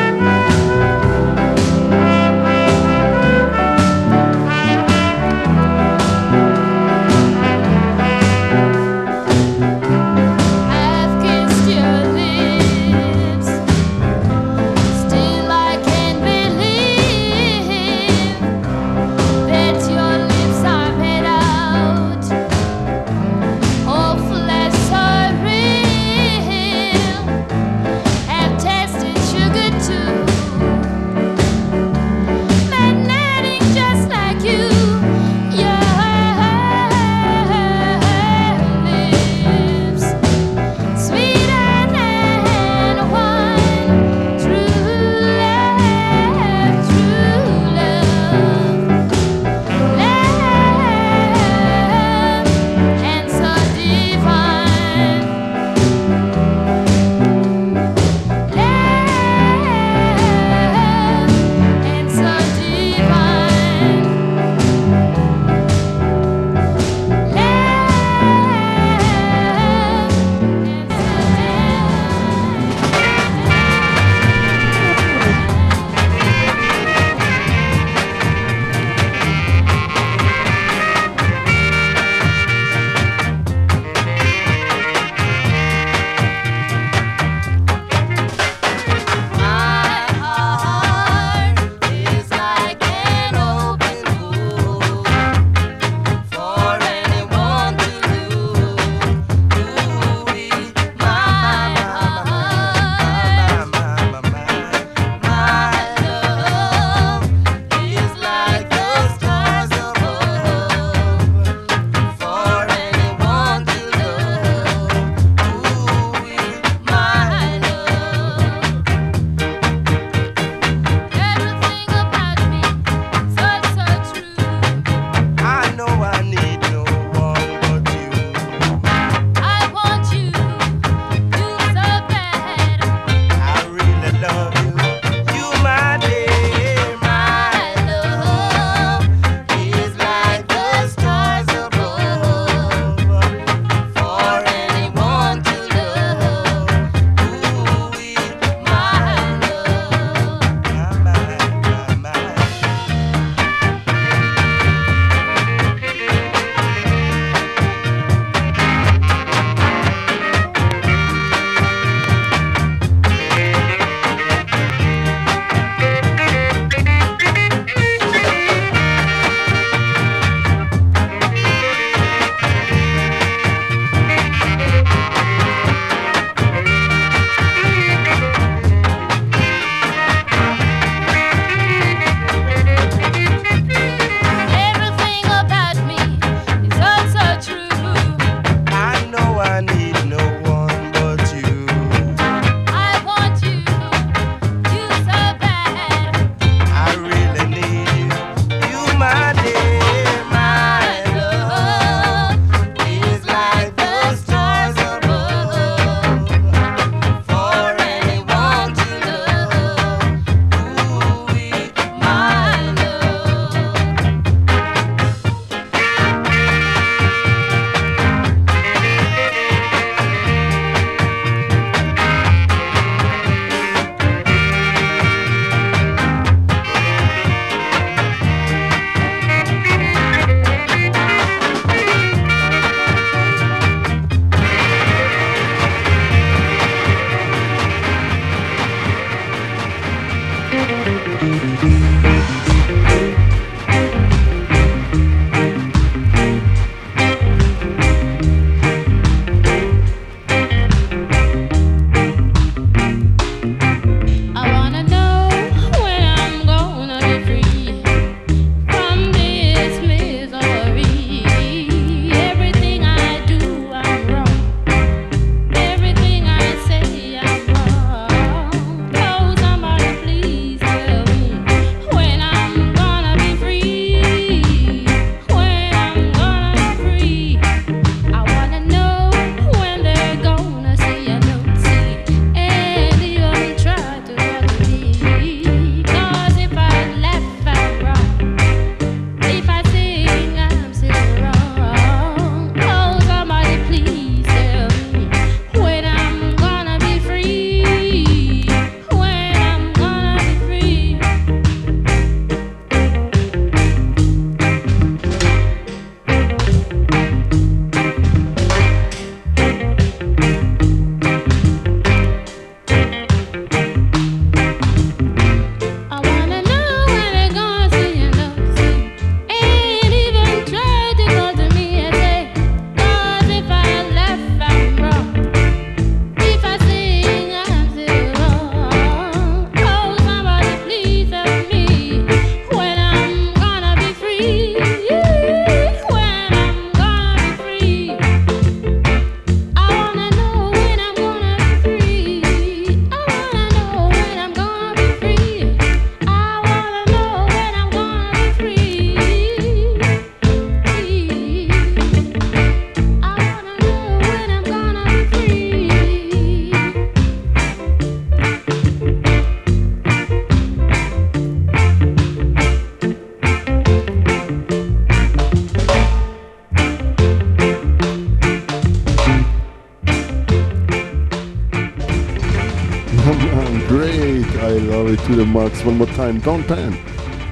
to 375.08 375.16
the 375.16 375.24
marks 375.24 375.64
one 375.64 375.78
more 375.78 375.86
time. 375.86 376.20
Dawn 376.20 376.44
Penn. 376.44 376.74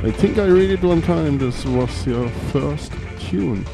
I 0.02 0.10
think 0.10 0.38
I 0.38 0.46
read 0.46 0.70
it 0.70 0.82
one 0.82 1.02
time. 1.02 1.36
This 1.36 1.62
was 1.66 2.06
your 2.06 2.26
first 2.50 2.90
tune. 3.18 3.66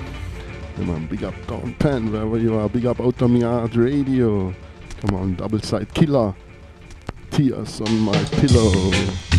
Come 0.74 0.90
on, 0.90 1.06
big 1.06 1.22
up 1.22 1.34
Dawn 1.46 1.72
Penn, 1.78 2.10
wherever 2.10 2.36
you 2.36 2.56
are. 2.56 2.68
Big 2.68 2.84
up 2.84 2.98
Outta 2.98 3.28
Mi 3.28 3.42
Yard 3.42 3.76
Radio. 3.76 4.52
Come 5.02 5.14
on, 5.14 5.36
double 5.36 5.60
side 5.60 5.94
killer. 5.94 6.34
Tears 7.30 7.80
on 7.80 8.00
my 8.00 8.24
pillow. 8.24 9.31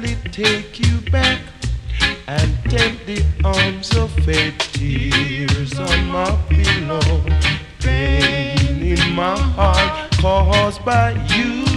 gently 0.00 0.30
take 0.30 0.78
you 0.78 1.00
back 1.10 1.40
and 2.26 2.54
tempt 2.70 3.06
the 3.06 3.22
arms 3.44 3.96
of 3.96 4.10
fate. 4.24 4.58
Tears 4.72 5.78
on 5.78 6.06
my 6.06 6.38
pillow, 6.48 7.24
pain 7.80 8.82
in 8.82 9.12
my 9.12 9.38
heart 9.38 10.10
caused 10.20 10.84
by 10.84 11.12
you. 11.34 11.69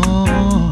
more. 0.00 0.70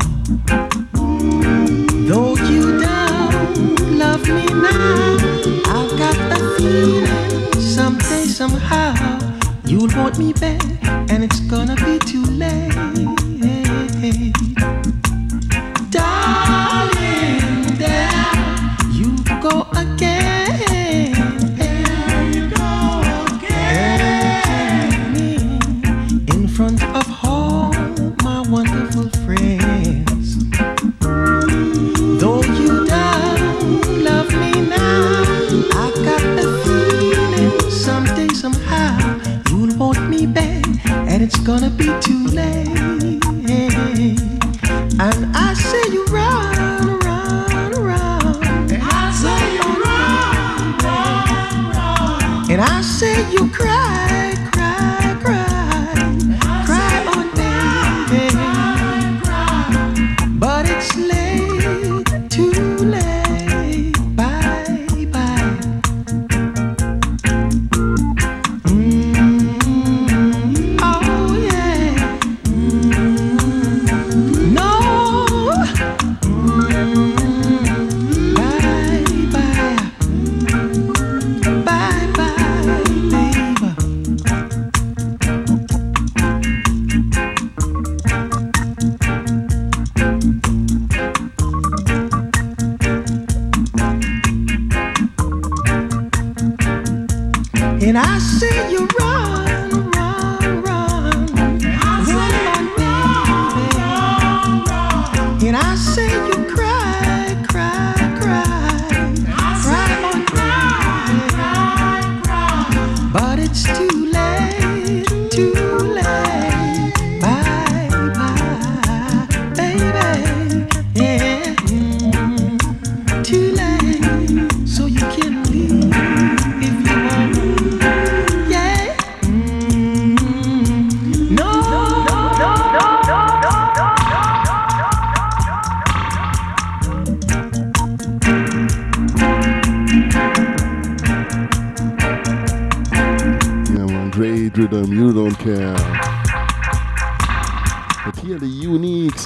Though 2.08 2.36
you 2.50 2.78
don't 2.80 3.98
love 3.98 4.22
me 4.28 4.46
now, 4.46 5.16
I've 5.66 5.92
got 6.02 6.16
the 6.30 6.38
feeling 6.56 7.60
someday, 7.60 8.24
somehow, 8.24 8.94
you'll 9.64 9.94
want 9.96 10.18
me 10.18 10.32
back, 10.32 10.62
and 11.10 11.24
it's 11.24 11.40
gonna 11.40 11.76
be 11.76 11.98
too 11.98 12.24
late. 12.24 12.77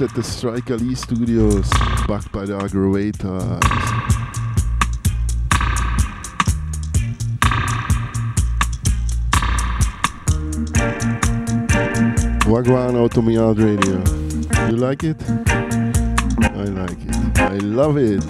at 0.02 0.14
the 0.14 0.22
Striker 0.22 0.76
Lee 0.76 0.96
Studios, 0.96 1.70
backed 2.08 2.32
by 2.32 2.44
the 2.44 2.58
Aggravators. 2.58 3.60
Wagwan 12.46 12.96
Outta 12.96 13.22
Mi 13.22 13.34
Yard 13.34 13.58
Radio. 13.58 14.02
You 14.68 14.76
like 14.76 15.04
it? 15.04 15.22
I 16.40 16.64
like 16.64 16.98
it. 17.00 17.38
I 17.38 17.58
love 17.58 17.96
it. 17.96 18.22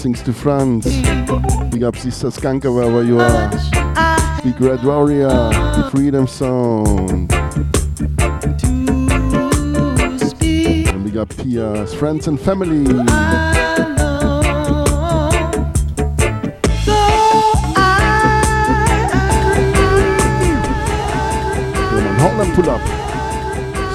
Blessings 0.00 0.22
to 0.22 0.32
France. 0.32 0.86
Big 1.70 1.82
up 1.82 1.94
Sister 1.94 2.28
Skanka 2.28 2.74
wherever 2.74 3.04
you 3.04 3.20
are. 3.20 3.50
Big 4.42 4.58
Red 4.58 4.82
Warrior, 4.82 5.28
the 5.28 5.88
Freedom 5.90 6.26
song. 6.26 7.28
And 10.88 11.04
big 11.04 11.18
up 11.18 11.28
Pia's 11.36 11.92
friends 11.92 12.28
and 12.28 12.40
family. 12.40 12.86
pull 22.54 22.70
up. 22.70 22.80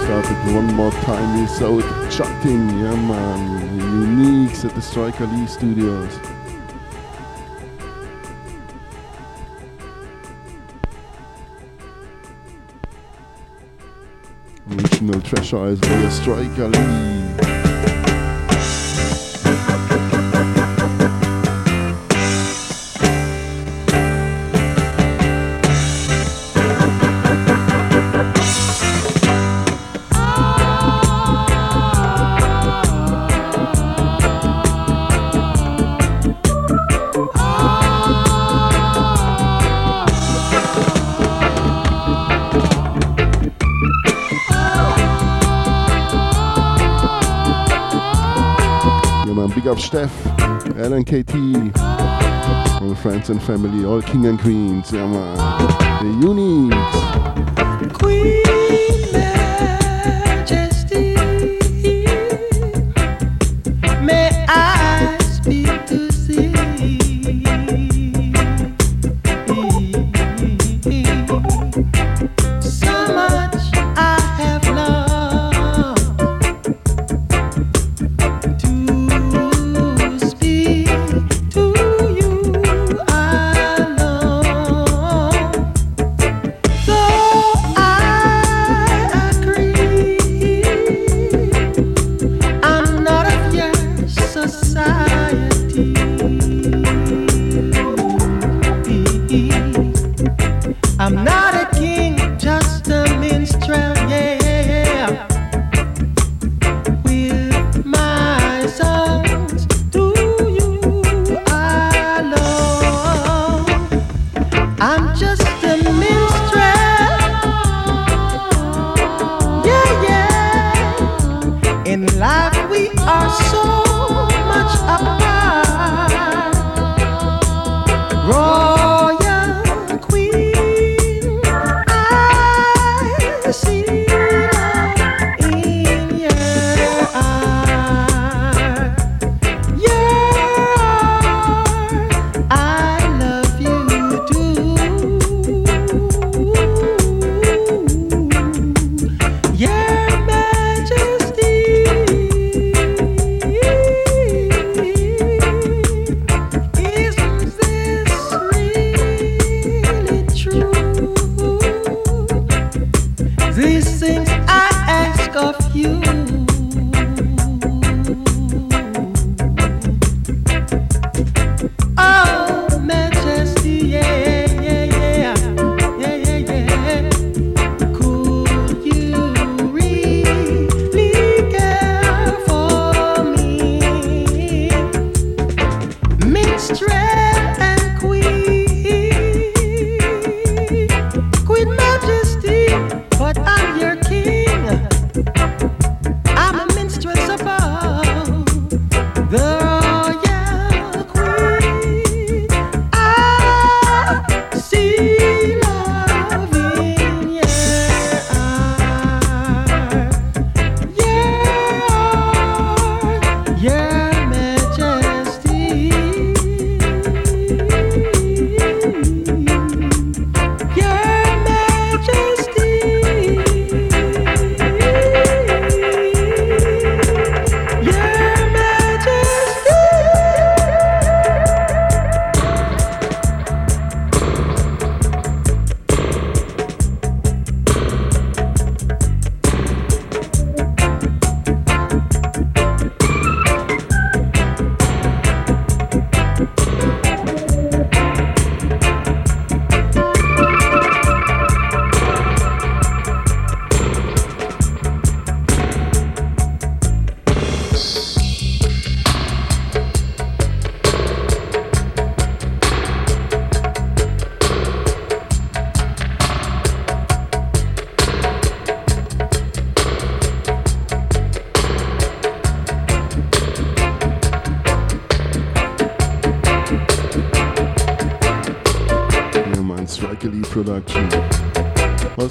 Started 0.03 0.53
one 0.53 0.71
more 0.75 0.91
time, 0.91 1.47
so 1.47 1.79
it's 1.79 2.15
charting, 2.15 2.69
yeah 2.77 2.95
man. 2.95 3.74
Uniques 3.85 4.65
at 4.65 4.73
the 4.75 4.81
Striker 4.81 5.25
Lee 5.27 5.47
Studios. 5.47 6.19
Original 14.71 15.21
Treasure 15.21 15.75
by 15.75 15.87
the 15.87 16.09
Striker 16.09 16.67
Lee. 16.67 17.24
Up 49.75 49.81
Steph, 49.81 50.23
LNKT, 50.75 51.77
all 52.81 52.95
friends 52.95 53.29
and 53.29 53.41
family, 53.41 53.85
all 53.85 54.01
king 54.01 54.25
and 54.25 54.39
queens. 54.39 54.91
Yeah, 54.91 55.07
man. 55.07 55.37
The 56.01 56.25
Uniques. 56.25 57.93
Queen 57.93 58.44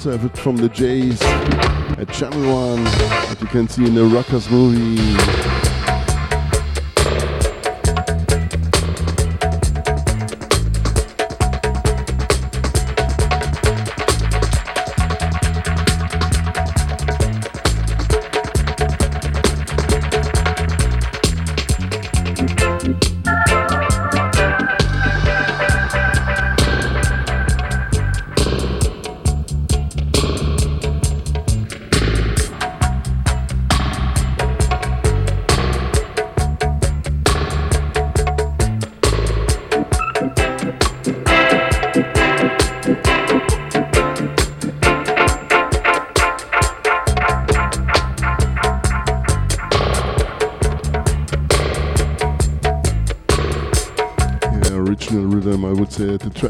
also 0.05 0.17
have 0.19 0.31
it 0.31 0.37
from 0.37 0.55
the 0.57 0.69
Jays 0.69 1.19
at 1.23 2.07
Channel 2.09 2.53
1, 2.53 2.83
that 2.83 3.37
you 3.41 3.47
can 3.47 3.67
see 3.67 3.85
in 3.85 3.95
the 3.95 4.03
Rockers 4.03 4.47
movie. 4.51 5.44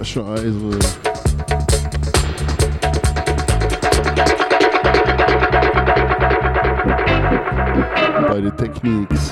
stretch 0.03 0.17
eyes. 0.17 0.55
By 8.27 8.41
the 8.41 8.51
techniques. 8.57 9.31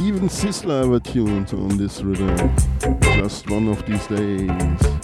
Even 0.00 0.28
Sisla 0.28 0.88
were 0.88 1.00
tuned 1.00 1.52
on 1.52 1.76
this 1.76 2.00
rhythm. 2.02 2.56
Just 3.00 3.50
one 3.50 3.68
of 3.68 3.84
these 3.84 4.06
days. 4.06 4.95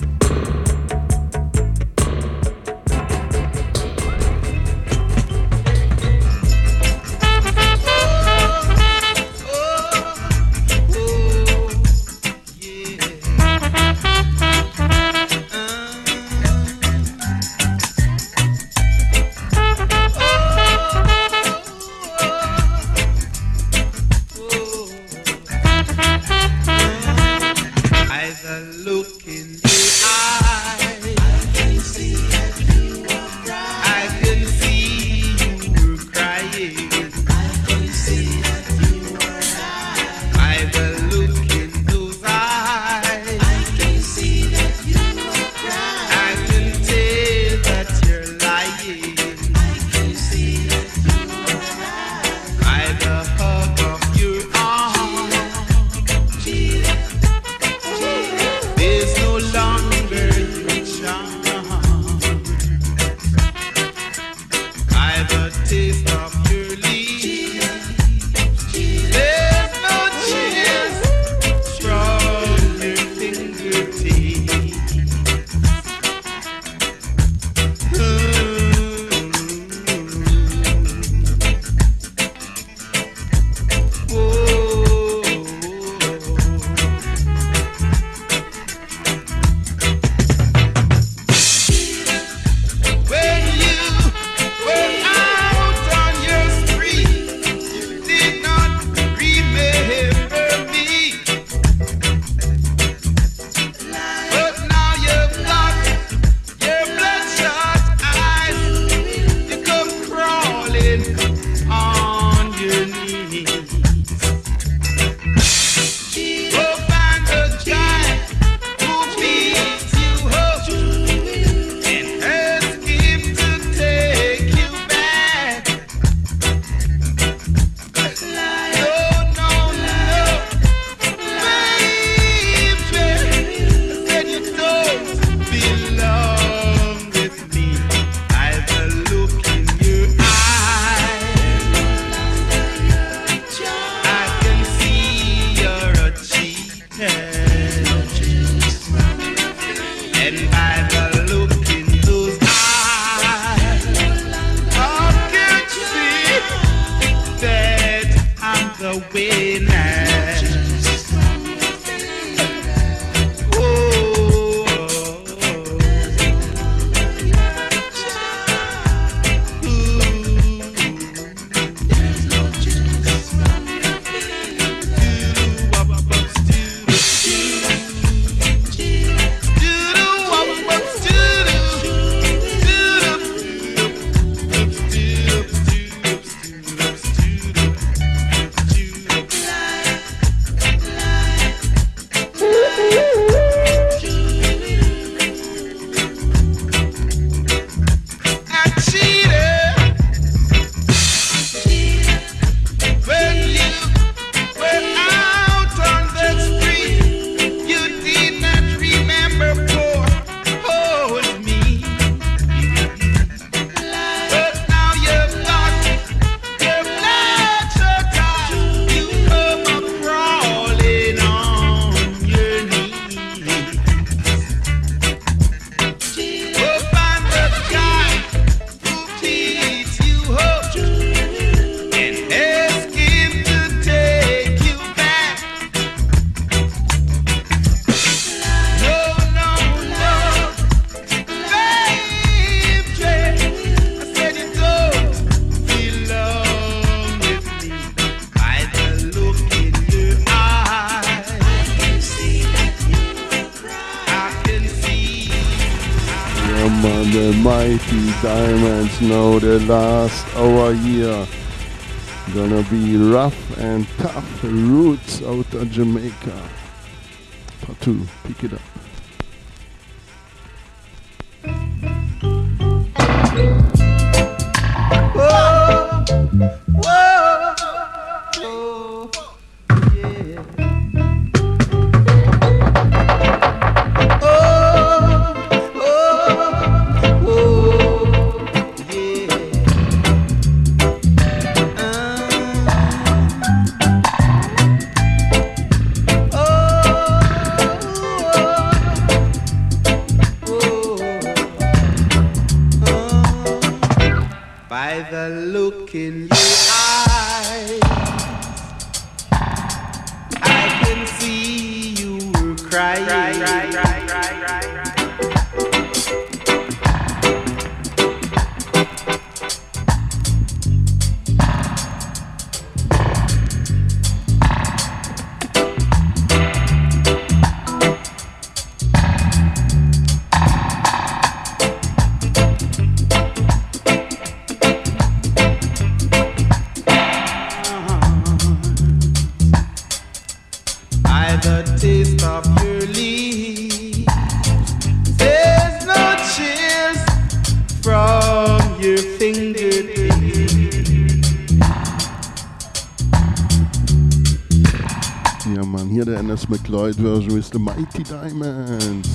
Ja, 355.54 355.64
Mann. 355.64 355.88
Hier 355.88 356.04
der 356.04 356.20
Enos 356.20 356.48
McLeod 356.48 356.94
version 356.96 357.34
with 357.34 357.50
the 357.52 357.58
Mighty 357.58 358.02
Diamonds. 358.04 359.08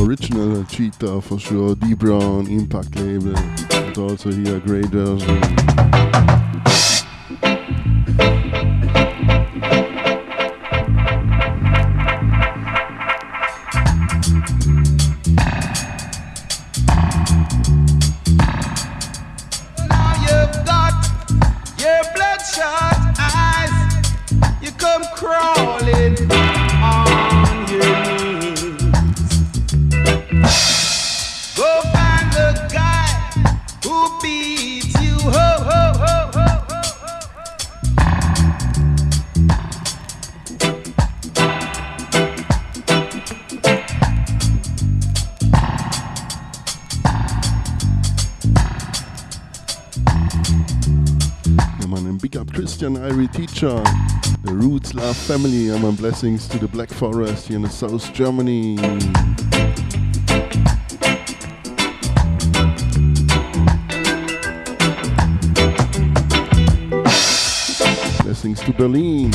Original 0.00 0.64
Cheetah 0.64 1.20
for 1.20 1.38
sure. 1.38 1.76
D 1.76 1.94
Brown, 1.94 2.46
Impact 2.48 2.96
Label. 2.96 3.36
And 3.70 3.96
also 3.98 4.30
here 4.30 4.56
a 4.56 4.60
great 4.60 4.86
version. 4.86 5.38
blessings 56.24 56.48
to 56.48 56.58
the 56.58 56.68
Black 56.68 56.88
Forest 56.88 57.50
in 57.50 57.60
the 57.60 57.68
South 57.68 58.10
Germany. 58.14 58.76
Blessings 68.24 68.60
to 68.60 68.72
Berlin. 68.72 69.30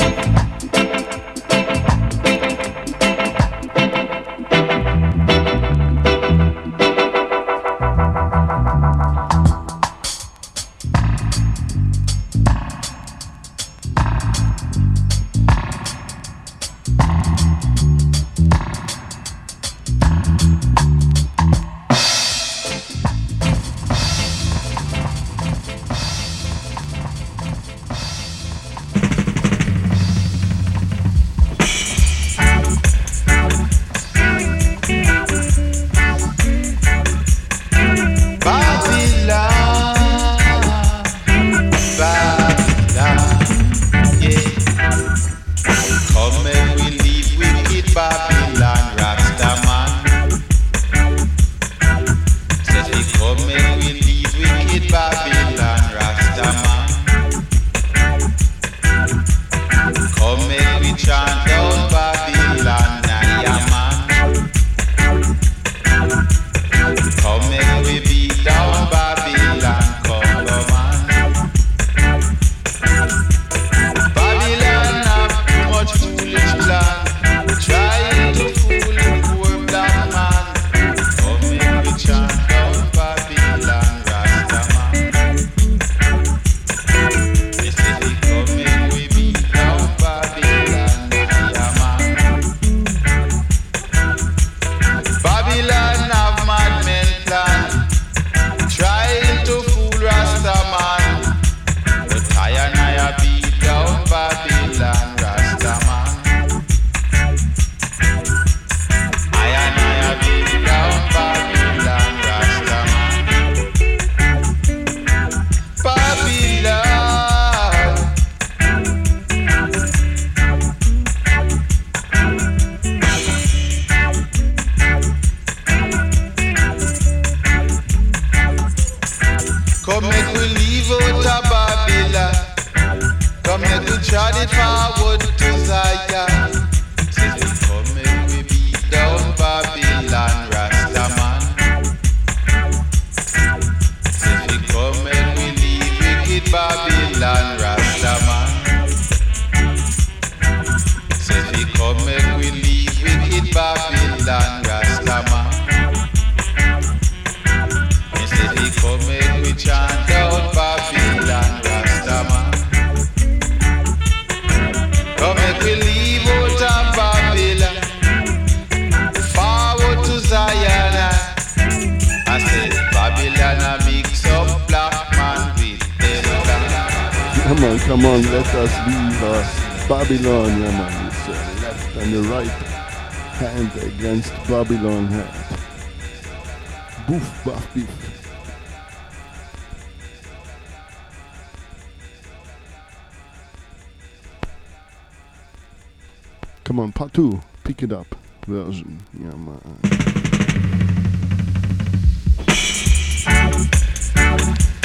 version. 198.50 198.98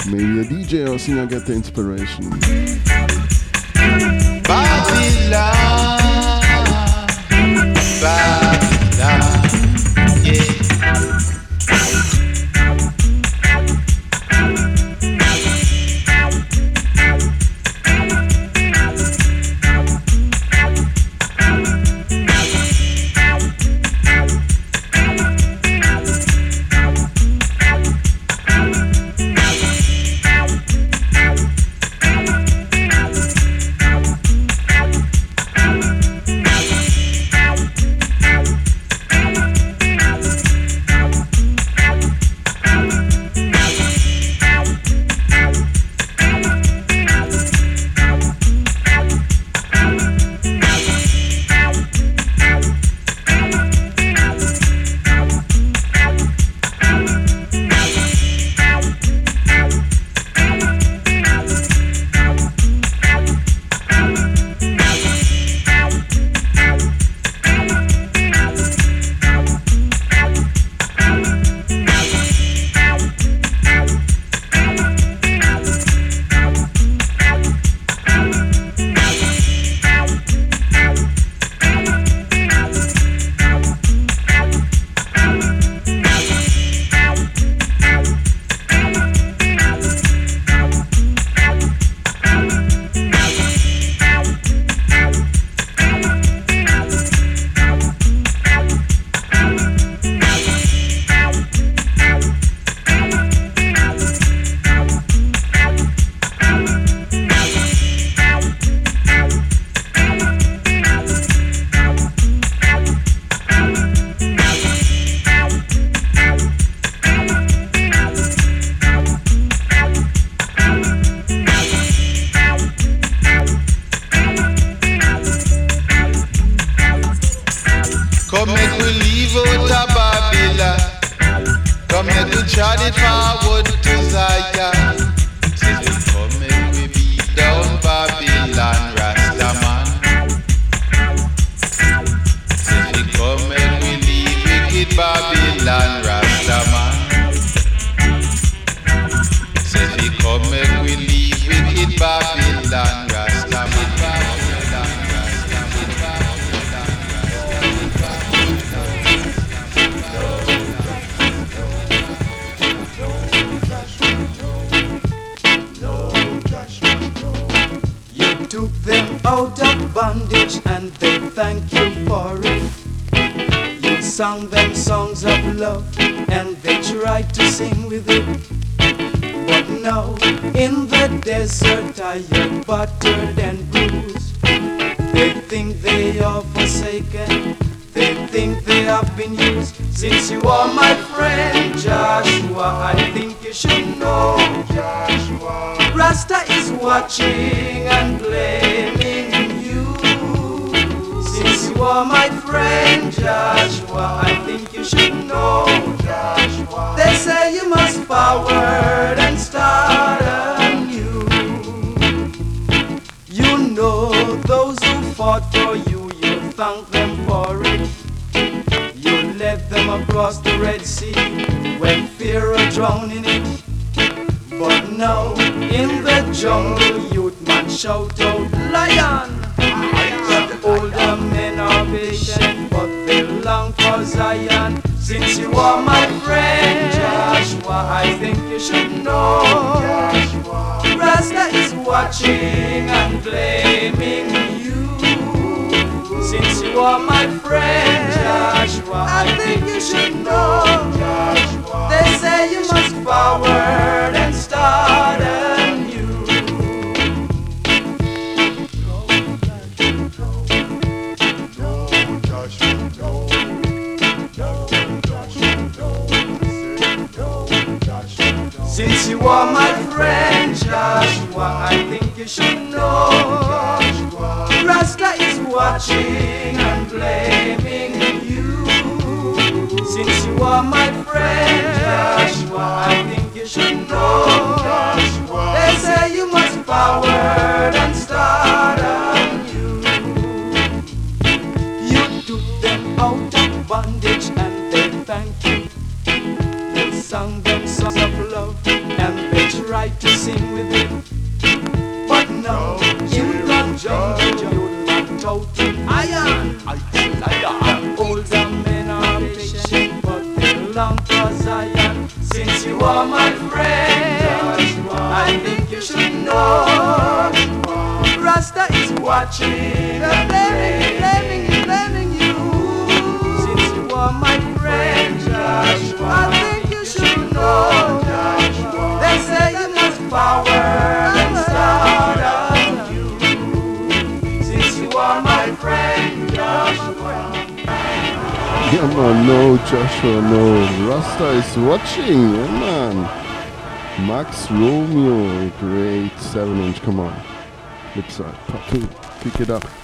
Maybe 0.07 0.39
a 0.39 0.43
DJ 0.43 0.87
or 0.87 0.99
something, 0.99 1.19
I 1.19 1.25
get 1.25 1.47
the 1.47 1.53
inspiration. 1.53 2.84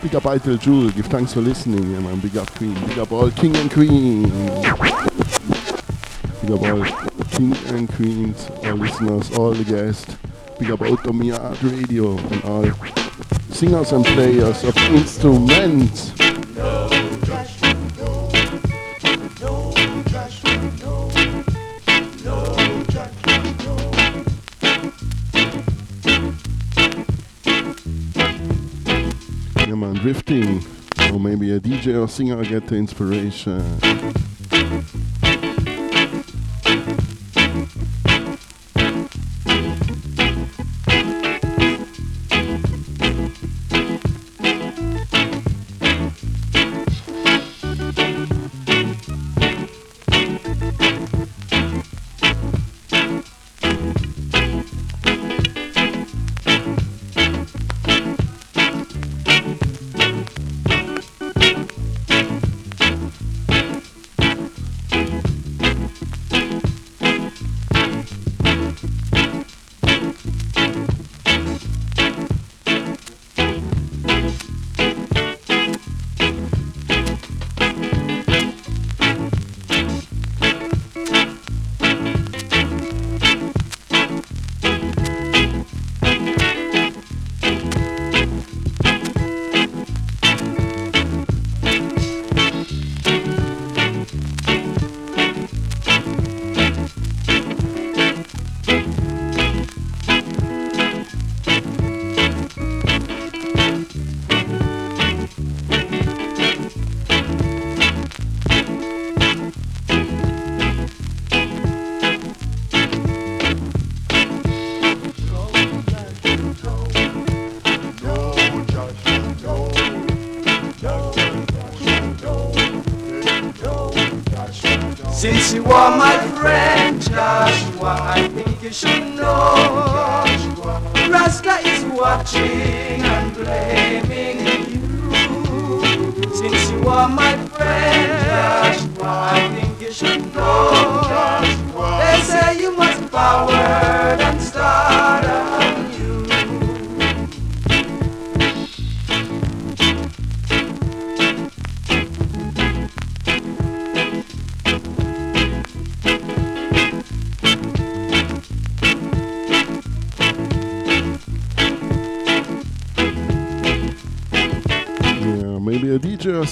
Big 0.02 0.15
up 0.15 0.26
Idle 0.26 0.57
Jewel, 0.57 0.90
give 0.90 1.06
thanks 1.06 1.34
for 1.34 1.41
listening, 1.41 1.91
yeah 1.91 1.99
man, 1.99 2.19
big 2.19 2.36
up 2.36 2.49
Queen, 2.56 2.73
big 2.88 2.98
up 2.98 3.11
all 3.11 3.30
King 3.30 3.56
and 3.57 3.69
Queen. 3.72 4.23
Big 6.41 6.52
up 6.52 6.61
all 6.64 6.84
King 7.30 7.56
and 7.68 7.88
Queens, 7.94 8.49
all 8.64 8.73
listeners, 8.73 9.32
all 9.38 9.52
the 9.52 9.64
guests. 9.64 10.18
Big 10.60 10.72
up 10.72 10.82
Outta 10.82 11.14
Mi 11.14 11.28
Yard 11.28 11.64
Radio 11.64 12.18
and 12.18 12.44
all 12.45 12.65
singers 13.52 13.91
and 13.91 14.03
players 14.06 14.64
of 14.64 14.76
instruments. 14.78 16.11
singer 32.22 32.43
get 32.43 32.68
the 32.68 32.76
inspiration. 32.76 35.01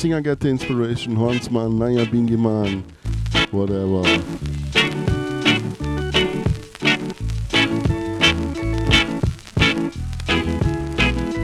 think 0.10 0.18
I 0.18 0.27
got 0.27 0.40
the 0.40 0.49
inspiration. 0.49 1.15
Hornsman, 1.15 1.77
Naya 1.77 2.06
Bingiman, 2.07 2.84
whatever. 3.52 3.99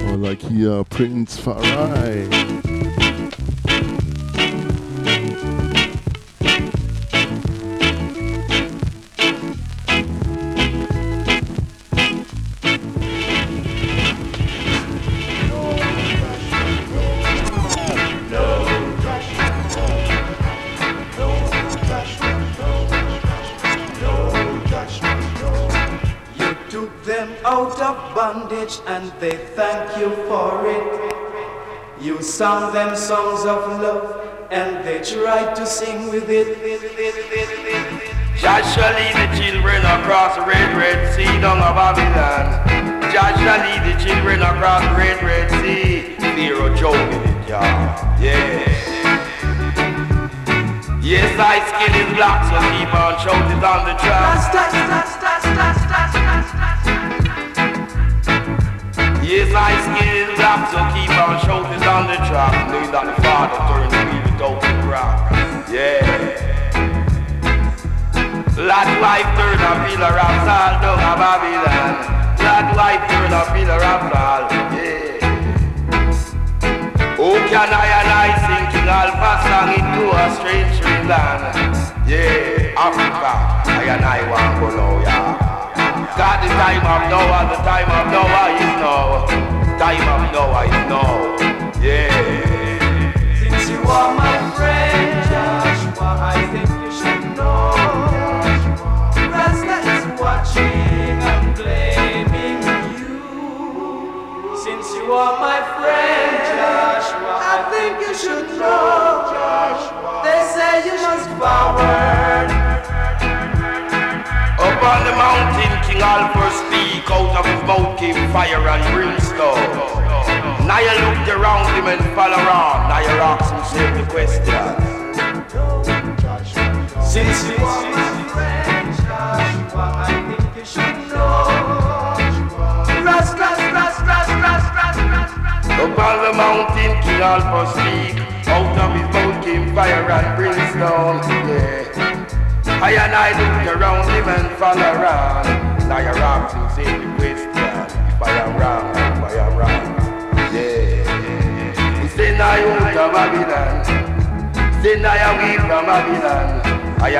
Or 0.09 0.17
like 0.17 0.41
here, 0.41 0.83
Prince 0.85 1.39
Farai. 1.39 2.04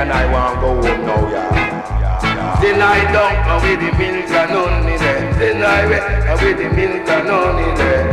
and 0.06 0.14
I 0.14 0.32
want 0.32 0.62
go 0.62 0.68
home 0.68 1.06
now, 1.06 1.30
yeah. 1.30 2.62
Then 2.62 2.82
I 2.82 3.12
dump 3.12 3.64
away 3.64 3.76
the 3.76 3.92
milk 3.98 4.30
and 4.30 4.52
honey 4.52 4.98
there. 4.98 5.34
Then 5.34 5.64
I 5.64 5.86
wet 5.88 6.40
away 6.40 6.54
the 6.54 6.70
milk 6.76 7.10
and 7.10 7.28
honey 7.28 7.76
there. 7.76 8.06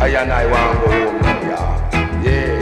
I 0.00 0.08
and 0.08 0.32
I 0.32 0.46
want 0.46 0.80
go 0.80 0.86
home 0.90 1.20
now, 1.20 1.40
yeah. 1.42 2.24
Yeah. 2.24 2.60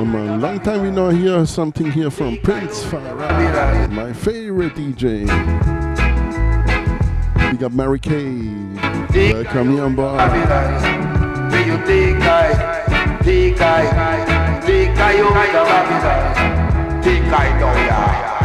Oh 0.00 0.04
man, 0.04 0.40
long 0.40 0.60
time 0.60 0.82
we 0.82 0.90
not 0.90 1.10
hear 1.10 1.46
something 1.46 1.90
here 1.92 2.10
from 2.10 2.38
Prince 2.38 2.82
Far 2.84 3.20
I, 3.20 3.86
my 3.88 4.12
favorite 4.12 4.74
DJ. 4.74 5.26
We 7.52 7.58
got 7.58 7.72
Mary 7.72 8.00
Kay. 8.00 8.48
Welcome 9.32 9.72
here, 9.72 9.88
boy. 9.90 10.16
Take 13.28 13.60
I, 13.60 14.62
take 14.64 14.96
I 14.96 15.20
over 15.20 15.46
the 15.52 15.62
Babylon. 15.68 17.02
Take 17.02 17.24
I 17.24 17.58
down, 17.60 17.76
yeah. 17.76 18.37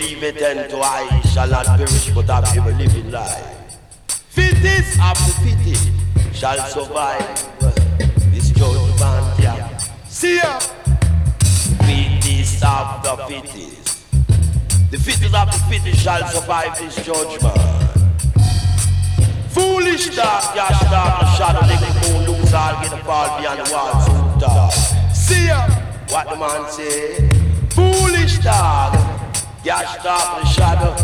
Whosoever 0.00 0.32
believeth 0.32 0.42
unto 0.42 0.76
I 0.78 1.20
shall 1.32 1.48
not 1.48 1.66
perish 1.66 2.10
but 2.14 2.26
have 2.26 2.56
everlasting 2.56 3.10
life. 3.10 3.78
Fittest 4.08 4.98
of 5.00 5.16
the 5.18 5.32
fittest 5.42 5.90
shall 6.34 6.58
survive 6.66 7.50
this 8.32 8.50
judgment. 8.50 9.38
Yeah. 9.38 9.76
See 10.06 10.36
ya. 10.36 10.58
Fittest 11.84 12.64
of 12.64 13.02
the 13.02 13.16
fittest. 13.28 14.10
The 14.90 14.98
fittest 14.98 15.34
of 15.34 15.46
the 15.52 15.58
fittest 15.68 16.02
shall 16.02 16.26
survive 16.28 16.78
this 16.78 16.96
judgment. 17.04 17.39
Dog, 30.10 30.42
the 30.42 30.46
shadow, 30.48 30.94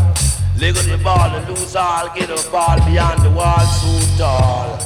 leg 0.60 0.76
of 0.76 0.86
the 0.88 0.98
ball, 0.98 1.30
and 1.36 1.48
lose 1.48 1.76
all, 1.76 2.08
get 2.14 2.28
a 2.28 2.36
fall 2.36 2.78
beyond 2.86 3.22
the 3.22 3.30
wall, 3.30 3.64
so 3.78 4.18
tall. 4.18 4.78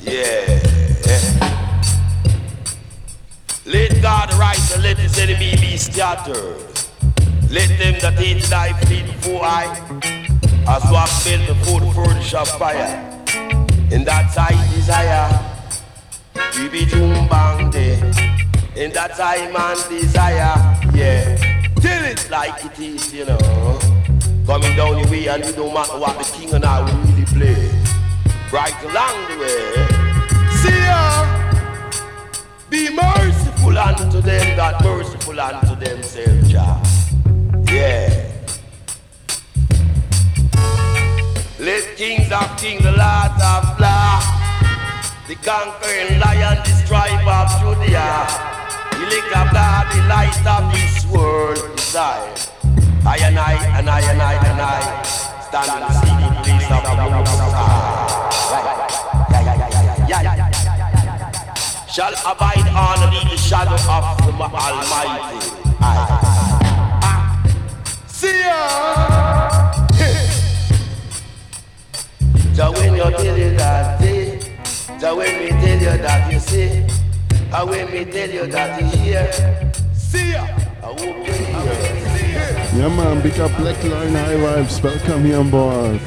Yeah. 0.00 0.58
Let 3.66 4.00
God 4.00 4.32
rise 4.34 4.72
and 4.74 4.82
let 4.82 4.96
his 4.96 5.18
enemy 5.18 5.50
be 5.60 5.76
scattered. 5.76 6.56
Let 7.50 7.68
them 7.80 7.96
that 8.00 8.14
hate 8.16 8.42
thy 8.44 8.72
flee 8.80 9.02
before 9.02 9.42
I, 9.44 9.64
as 10.74 10.84
men 11.26 11.46
before 11.46 11.80
the 11.80 11.92
furnace 11.92 12.32
of 12.32 12.48
fire. 12.62 12.88
And 13.92 14.06
that's 14.06 14.38
I 14.38 14.52
desire, 14.74 15.28
we 16.56 16.68
be 16.70 16.86
bang 17.28 17.70
day. 17.70 18.00
And 18.76 18.94
that's 18.94 19.20
I 19.20 19.50
man 19.52 19.76
desire, 19.90 20.56
yeah. 20.94 21.58
Tell 21.80 22.04
it 22.04 22.28
like 22.28 22.64
it 22.64 22.80
is, 22.80 23.14
you 23.14 23.24
know. 23.24 23.47
Coming 24.48 24.76
down 24.76 25.02
the 25.02 25.06
way 25.10 25.26
and 25.28 25.44
you 25.44 25.52
don't 25.52 25.74
matter 25.74 25.98
what 25.98 26.16
the 26.16 26.24
king 26.32 26.54
and 26.54 26.64
I 26.64 26.80
will 26.80 26.98
really 27.02 27.26
play. 27.26 27.68
Right 28.50 28.72
along 28.82 29.28
the 29.28 29.36
way. 29.44 29.76
See 30.56 30.84
ya! 30.88 31.60
Be 32.70 32.88
merciful 32.88 33.76
unto 33.76 34.22
them 34.22 34.56
that 34.56 34.82
merciful 34.82 35.38
unto 35.38 35.76
themselves, 35.76 36.48
Jah. 36.50 36.82
Yeah. 37.70 38.08
Let 41.58 41.96
kings 41.98 42.32
of 42.32 42.56
kings, 42.56 42.82
the 42.82 42.92
lords 42.92 43.42
of 43.44 43.78
lords, 43.78 44.26
the 45.28 45.36
conquering 45.44 46.20
lion, 46.20 46.56
the 46.64 46.84
tribe 46.88 47.28
of 47.28 47.50
Judea, 47.60 48.26
the 48.92 48.98
lick 49.12 49.28
of 49.36 49.52
God, 49.52 49.92
the 49.92 50.08
light 50.08 50.46
of 50.46 50.72
this 50.72 51.04
world 51.12 51.76
desire. 51.76 52.57
I 53.08 53.16
and 53.24 53.38
I 53.38 53.54
and 53.78 53.88
I 53.88 54.00
and 54.00 54.20
I 54.20 54.34
and 54.34 54.60
I 54.60 55.02
stand 55.40 55.72
in 55.80 55.88
see 55.96 56.12
the 56.20 56.28
place 56.44 56.68
of 56.68 56.84
the 56.84 56.92
Most 57.08 57.40
High. 57.56 58.28
Shall 61.88 62.12
abide 62.30 62.68
under 62.68 63.08
the 63.30 63.36
shadow 63.38 63.80
of 63.80 64.04
the 64.20 64.32
Almighty. 64.44 65.40
I. 65.80 65.92
See 68.06 68.40
ya. 68.44 68.60
So 72.52 72.64
when 72.72 72.92
you 72.94 73.08
tell 73.10 73.38
you 73.38 73.56
that, 73.56 74.00
see, 74.02 74.38
so 75.00 75.16
when 75.16 75.32
we 75.40 75.48
tell 75.48 75.80
you 75.80 75.96
that, 75.96 76.30
you 76.30 76.38
see, 76.40 76.84
and 77.54 77.70
when 77.70 77.90
we 77.90 78.04
tell 78.04 78.28
you 78.28 78.46
that, 78.48 78.82
you 78.82 78.86
hear, 78.98 79.32
see 79.94 80.32
ya. 80.32 80.44
I 80.82 80.86
hope 80.86 81.26
you 81.26 81.32
hear. 81.32 82.27
Yeah, 82.74 82.88
man, 82.88 83.22
big 83.22 83.40
up 83.40 83.50
Black 83.56 83.82
Line 83.82 84.12
High 84.12 84.34
Vibes. 84.34 84.82
Welcome 84.82 85.24
here 85.24 85.38
on 85.38 85.50
board. 85.50 86.00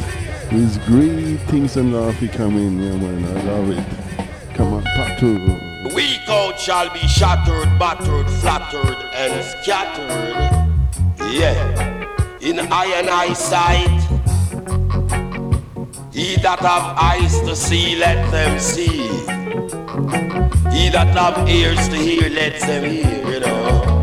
With 0.51 0.85
great 0.85 1.37
things 1.49 1.75
and 1.75 1.91
love, 1.91 2.21
you 2.21 2.29
come 2.29 2.55
in. 2.55 2.79
Yeah, 2.79 2.95
man, 2.97 3.25
I 3.25 3.41
love 3.43 3.69
it. 3.71 4.55
Come 4.55 4.73
on, 4.73 4.83
Patu. 4.83 5.89
The 5.89 5.95
weak 5.95 6.21
out 6.29 6.59
shall 6.59 6.93
be 6.93 6.99
shattered, 6.99 7.67
battered, 7.79 8.29
flattered, 8.29 8.95
and 9.15 9.43
scattered. 9.43 10.35
Yeah, 11.33 12.07
in 12.39 12.59
eye 12.59 12.93
and 12.95 13.09
eye 13.09 13.33
sight. 13.33 13.87
He 16.13 16.35
that 16.37 16.59
have 16.59 16.95
eyes 16.95 17.39
to 17.41 17.55
see, 17.55 17.95
let 17.95 18.29
them 18.31 18.59
see. 18.59 19.07
He 20.69 20.89
that 20.89 21.15
have 21.17 21.49
ears 21.49 21.89
to 21.89 21.95
hear, 21.95 22.29
let 22.29 22.61
them 22.61 22.83
hear, 22.83 23.33
you 23.33 23.39
know. 23.39 24.00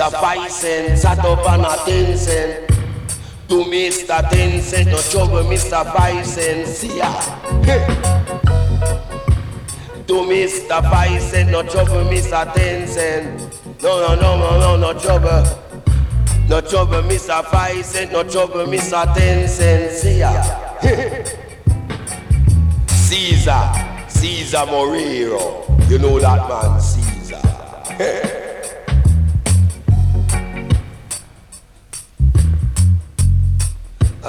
It's 0.00 0.14
a 0.14 0.16
five 0.16 0.48
cent, 0.52 0.96
sat 0.96 1.18
up 1.18 1.44
on 1.50 1.64
a 1.64 1.76
ten 1.84 2.16
cent. 2.16 2.68
To 3.48 3.64
Mr. 3.64 4.30
Ten 4.30 4.62
cent, 4.62 4.86
no 4.90 4.98
trouble, 4.98 5.42
Mr. 5.42 5.92
Five 5.92 6.24
cent, 6.24 6.68
see 6.68 6.98
ya. 6.98 7.10
Hey. 7.64 7.84
To 10.06 10.14
Mr. 10.22 10.80
Five 10.88 11.20
cent, 11.20 11.50
no 11.50 11.64
trouble, 11.64 12.04
Mr. 12.04 12.54
Ten 12.54 12.86
cent. 12.86 13.40
No, 13.82 13.98
no, 14.06 14.14
no, 14.14 14.38
no, 14.38 14.60
no, 14.60 14.76
no 14.76 15.00
trouble. 15.00 15.42
No 16.48 16.60
trouble, 16.60 17.02
Mr. 17.02 17.44
Five 17.46 17.84
cent, 17.84 18.12
no 18.12 18.22
trouble, 18.22 18.66
Mr. 18.66 19.12
Ten 19.16 19.48
cent, 19.48 19.90
see 19.90 20.18
ya. 20.20 20.30
Caesar, 22.86 24.06
Caesar 24.06 24.58
Morero. 24.58 25.66
You 25.90 25.98
know 25.98 26.20
that 26.20 26.48
man, 26.48 26.80
Caesar. 26.80 28.37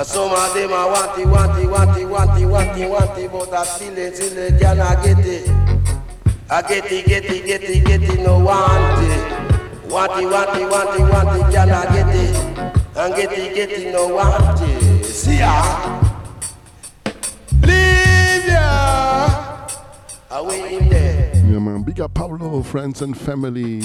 Some 0.03 0.31
of 0.31 0.53
them 0.53 0.71
a 0.71 0.87
want 0.87 1.19
it, 1.19 1.27
want 1.27 1.59
it, 1.59 1.67
want 1.67 1.97
it, 1.99 2.05
want 2.05 2.39
it, 2.39 2.45
want 2.45 2.77
it, 2.79 2.89
want 2.89 3.17
it, 3.17 3.31
but 3.31 3.53
I 3.53 3.63
still 3.65 3.97
it, 3.97 4.15
still 4.15 4.37
it, 4.37 4.59
cannot 4.59 5.03
get 5.03 5.19
it. 5.19 5.49
I 6.49 6.61
get 6.61 6.91
it, 6.91 7.05
get 7.05 7.25
it, 7.25 7.45
get 7.45 7.63
it, 7.63 7.85
get 7.85 8.03
it, 8.03 8.19
no 8.21 8.39
want 8.39 9.03
it. 9.03 9.89
Want 9.89 10.21
it, 10.21 10.25
want 10.25 10.57
it, 10.57 10.69
want 10.69 11.39
it, 11.39 11.47
it, 11.47 11.53
cannot 11.53 11.89
get 11.89 12.15
it. 12.15 12.35
And 12.95 13.15
get 13.15 13.31
it, 13.31 13.55
get 13.55 13.71
it, 13.71 13.91
no 13.91 14.07
want 14.15 14.61
it. 14.61 15.03
See 15.05 15.39
ya. 15.39 16.01
Leave 17.61 18.47
ya. 18.47 19.67
Away 20.31 20.69
him 20.69 20.89
there. 20.89 21.31
Yeah, 21.35 21.59
man. 21.59 21.83
Big 21.83 21.99
up 21.99 22.13
Pablo, 22.13 22.63
friends 22.63 23.01
and 23.01 23.17
family. 23.17 23.81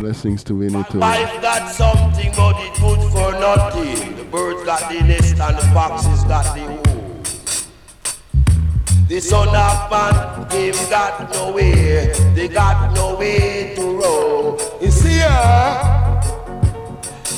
Blessings 0.00 0.42
to 0.44 0.54
Winnie 0.54 0.84
too. 0.90 0.98
Life 0.98 1.40
got 1.42 1.70
something, 1.72 2.32
but 2.36 2.56
it 2.60 2.74
good 2.80 3.00
for 3.12 3.32
nothing. 3.32 4.16
The 4.16 4.24
birds 4.24 4.64
got 4.64 4.90
the 4.90 5.00
nest 5.00 5.38
and 5.38 5.56
the 5.56 5.62
foxes 5.72 6.24
got 6.24 6.54
the 6.54 6.62
hole. 6.62 7.02
The 9.08 9.20
son 9.20 9.48
of 9.48 9.90
man, 9.90 10.50
him 10.50 10.74
got 10.88 11.32
no 11.34 11.52
way. 11.52 12.12
They 12.34 12.48
got 12.48 12.94
no 12.94 13.14
way 13.16 13.74
to 13.76 13.82
roam. 13.82 14.58
You 14.80 14.90
see 14.90 15.18
her? 15.18 16.20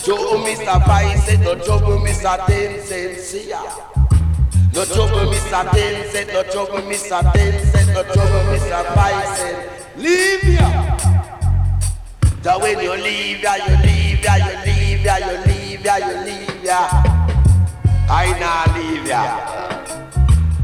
Joe, 0.05 0.45
Mr. 0.45 0.87
Vice 0.87 1.25
said, 1.25 1.41
no 1.41 1.55
trouble, 1.57 1.99
Mr. 1.99 2.47
Ten 2.47 2.81
Cent, 2.81 3.19
see 3.19 3.49
ya. 3.49 3.63
No 4.75 4.85
trouble, 4.85 5.33
Mr. 5.33 5.71
Ten 5.73 6.11
Cent, 6.11 6.29
no 6.33 6.43
trouble, 6.45 6.83
Mr. 6.83 7.33
Ten 7.33 7.67
Cent, 7.67 7.89
no 7.89 8.03
trouble, 8.03 8.43
Mr. 8.53 8.95
Vice 8.95 9.39
said, 9.39 9.83
leave 9.97 10.45
ya. 10.45 11.14
That 12.45 12.61
when 12.61 12.79
you 12.79 12.93
leave 12.93 13.41
ya, 13.41 13.55
you 13.57 13.75
leave 13.89 14.23
ya, 14.23 14.37
you 14.37 14.55
leave 14.69 15.01
ya, 15.01 15.17
you 15.17 15.39
leave 15.49 15.81
ya, 15.83 15.97
you 15.97 16.17
leave 16.29 16.63
ya. 16.63 16.89
I 18.05 18.37
nah 18.39 18.69
leave 18.77 19.09
ya. 19.09 19.25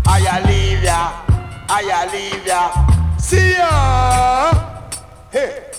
I 0.04 0.42
leave 0.44 0.84
ya. 0.84 1.24
I 1.70 2.04
leave 2.12 2.46
ya. 2.46 3.16
See 3.16 3.52
ya. 3.56 4.52
Hey. 5.32 5.72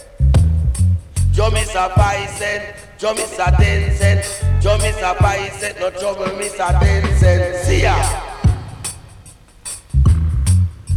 Joe 1.31 1.51
Mr. 1.51 1.93
Bison, 1.95 2.61
Joe 2.97 3.13
Mr. 3.13 3.53
Tencent, 3.61 4.25
Joe 4.59 4.77
Mr. 4.79 5.13
Bison, 5.21 5.75
no 5.79 5.91
trouble 5.91 6.33
Mr. 6.33 6.81
Tencent. 6.81 7.63
See 7.63 7.83
ya. 7.83 7.93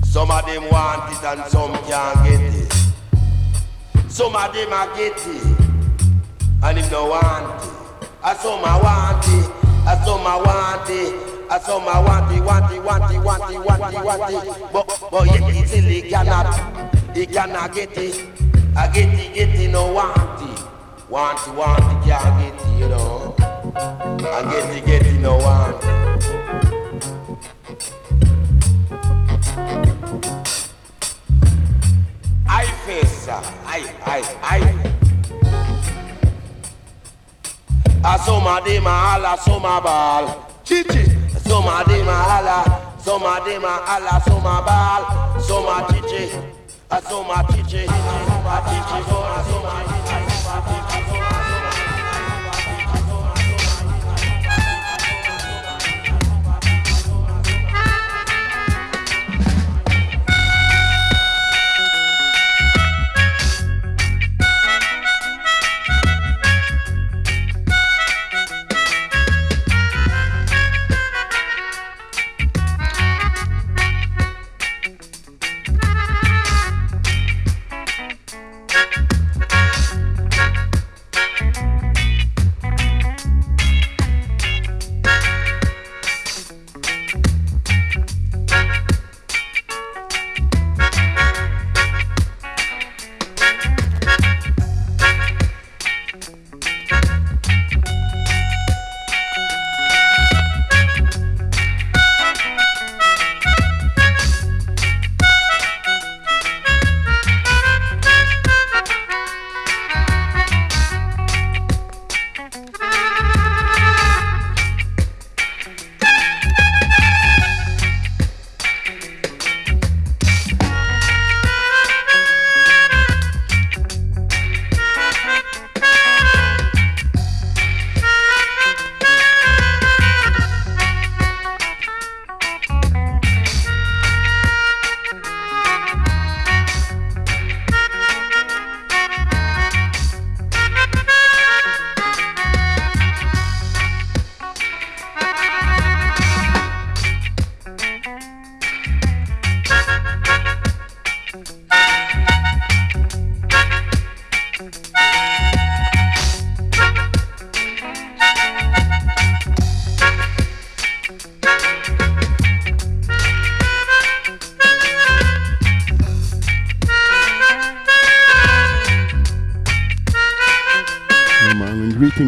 Some 0.02 0.30
of 0.30 0.46
them 0.46 0.64
want 0.70 1.12
it 1.12 1.24
and 1.24 1.44
some 1.50 1.76
can't 1.84 2.24
get 2.24 2.40
it. 2.40 2.73
Some 4.14 4.36
of 4.36 4.54
them 4.54 4.72
a 4.72 4.96
get 4.96 5.26
it, 5.26 5.44
and 6.62 6.78
if 6.78 6.88
no 6.88 7.06
want 7.08 7.64
it, 7.64 8.08
and 8.24 8.38
some 8.38 8.60
a 8.60 8.78
want 8.80 9.26
it, 9.26 9.50
and 9.88 10.04
some 10.04 10.20
a 10.20 10.38
want 10.38 10.88
it, 10.88 11.14
and 11.50 11.62
some 11.64 11.82
a 11.82 12.00
want 12.00 12.32
it, 12.32 12.40
want 12.44 12.72
it, 12.72 12.80
want 12.80 13.12
it, 13.12 13.18
want 13.18 13.52
it, 13.52 13.58
want 13.58 13.92
it, 13.92 14.04
want 14.04 14.32
it. 14.46 14.72
But 14.72 14.86
but 15.10 15.26
yet 15.26 15.50
he 15.50 15.66
still 15.66 15.82
he 15.82 16.02
cannot, 16.02 17.16
he 17.16 17.26
cannot 17.26 17.74
get 17.74 17.98
it. 17.98 18.24
I 18.76 18.86
get 18.86 19.12
it, 19.18 19.34
get 19.34 19.48
it, 19.48 19.68
no 19.72 19.92
want 19.92 20.16
it, 20.16 21.10
want 21.10 21.48
it, 21.48 21.54
want 21.56 21.80
it, 21.80 22.08
can't 22.08 22.38
get 22.38 22.54
it, 22.54 22.78
you 22.78 22.88
know. 22.88 23.34
I 23.74 24.42
get 24.48 24.76
it, 24.76 24.86
get 24.86 25.06
it, 25.06 25.18
no 25.18 25.38
want 25.38 25.82
it. 25.82 26.04
I 32.84 32.86
face, 32.86 33.28
I, 33.28 33.80
I, 34.04 34.20
I. 34.42 34.60
A 38.04 38.18
soma 38.18 38.60
de 38.62 38.78
ma 38.78 39.14
ala 39.14 39.38
soma 39.38 39.80
bal, 39.80 40.46
chichi. 40.64 41.04
Soma 41.48 41.82
de 41.88 42.02
ma 42.04 42.36
ala, 42.36 42.62
soma 42.98 43.40
de 43.42 43.58
ma 43.58 43.80
ala 43.88 44.20
soma 44.28 44.62
bal, 44.66 45.02
soma 45.40 45.86
chichi. 45.88 46.30
A 46.90 47.00
soma 47.00 47.42
chichi, 47.52 47.86
a 47.86 48.60
chichi 48.68 49.02
for 49.08 49.24
a 49.24 51.03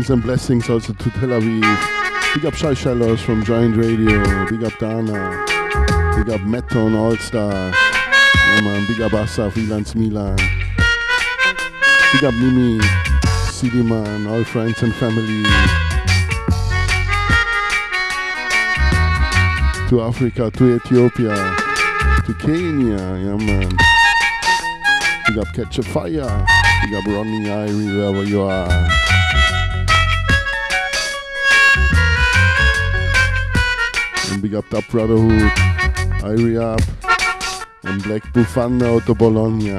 greetings 0.06 0.10
and 0.10 0.22
blessings 0.22 0.70
also 0.70 0.92
to 0.92 1.10
Tel 1.18 1.30
Aviv. 1.30 2.34
Big 2.34 2.46
up 2.46 2.54
Shai 2.54 2.74
Shallows 2.74 3.20
from 3.20 3.44
Giant 3.44 3.76
Radio. 3.76 4.46
Big 4.46 4.62
up 4.62 4.78
Dana. 4.78 5.44
Big 6.16 6.30
up 6.30 6.40
Meton 6.42 6.94
All 6.94 7.16
Star. 7.16 7.50
Yeah, 7.52 8.60
man. 8.62 8.86
Big 8.86 9.00
up 9.00 9.14
Asa, 9.14 9.50
Freelance 9.50 9.94
Milan. 9.94 10.36
Big 12.12 12.24
up 12.24 12.34
Mimi, 12.34 12.80
City 13.50 13.82
Man, 13.82 14.26
all 14.28 14.44
friends 14.44 14.80
and 14.82 14.94
family. 14.94 15.42
To 19.88 20.02
Africa, 20.02 20.50
to 20.52 20.76
Ethiopia, 20.76 21.34
to 22.26 22.34
Kenya, 22.40 22.96
yeah 22.96 23.36
man. 23.36 23.70
Big 25.28 25.38
up 25.38 25.52
Catch 25.54 25.78
a 25.78 25.82
Fire. 25.82 26.46
Big 26.82 26.94
up 26.94 27.06
Ronnie 27.06 27.46
Irie, 27.46 27.96
wherever 27.96 28.24
you 28.24 28.42
are. 28.42 28.95
And 34.36 34.42
big 34.42 34.54
up 34.54 34.68
Top 34.68 34.86
Brotherhood, 34.88 35.50
Irie 36.20 36.60
Up, 36.60 36.82
and 37.84 38.02
Black 38.02 38.22
Bufanda 38.34 38.84
out 38.84 39.08
of 39.08 39.16
Bologna. 39.16 39.70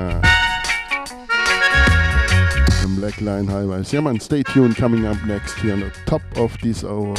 And 2.81 2.95
Black 2.99 3.21
Line 3.21 3.45
Highways. 3.45 3.93
Yeah 3.93 3.99
man, 3.99 4.19
stay 4.19 4.41
tuned 4.41 4.75
coming 4.75 5.05
up 5.05 5.23
next 5.27 5.59
here 5.59 5.73
on 5.73 5.81
the 5.81 5.91
top 6.07 6.23
of 6.37 6.57
this 6.63 6.83
hour. 6.83 7.13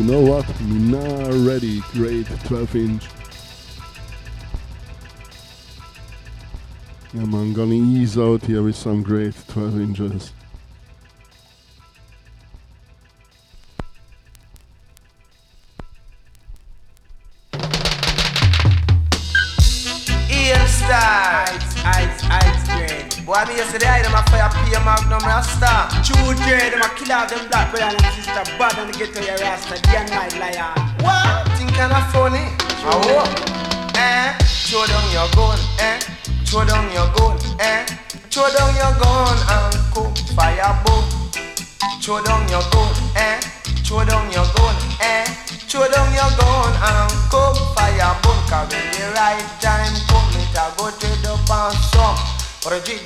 You 0.00 0.06
know 0.06 0.20
what? 0.22 0.60
Not 0.62 1.30
ready. 1.46 1.80
Great 1.92 2.26
12 2.46 2.76
inch. 2.76 3.04
Yeah, 7.12 7.26
man, 7.26 7.52
gonna 7.52 7.74
ease 7.74 8.16
out 8.16 8.42
here 8.42 8.62
with 8.62 8.76
some 8.76 9.02
great 9.02 9.34
12 9.48 9.78
inches. 9.78 10.32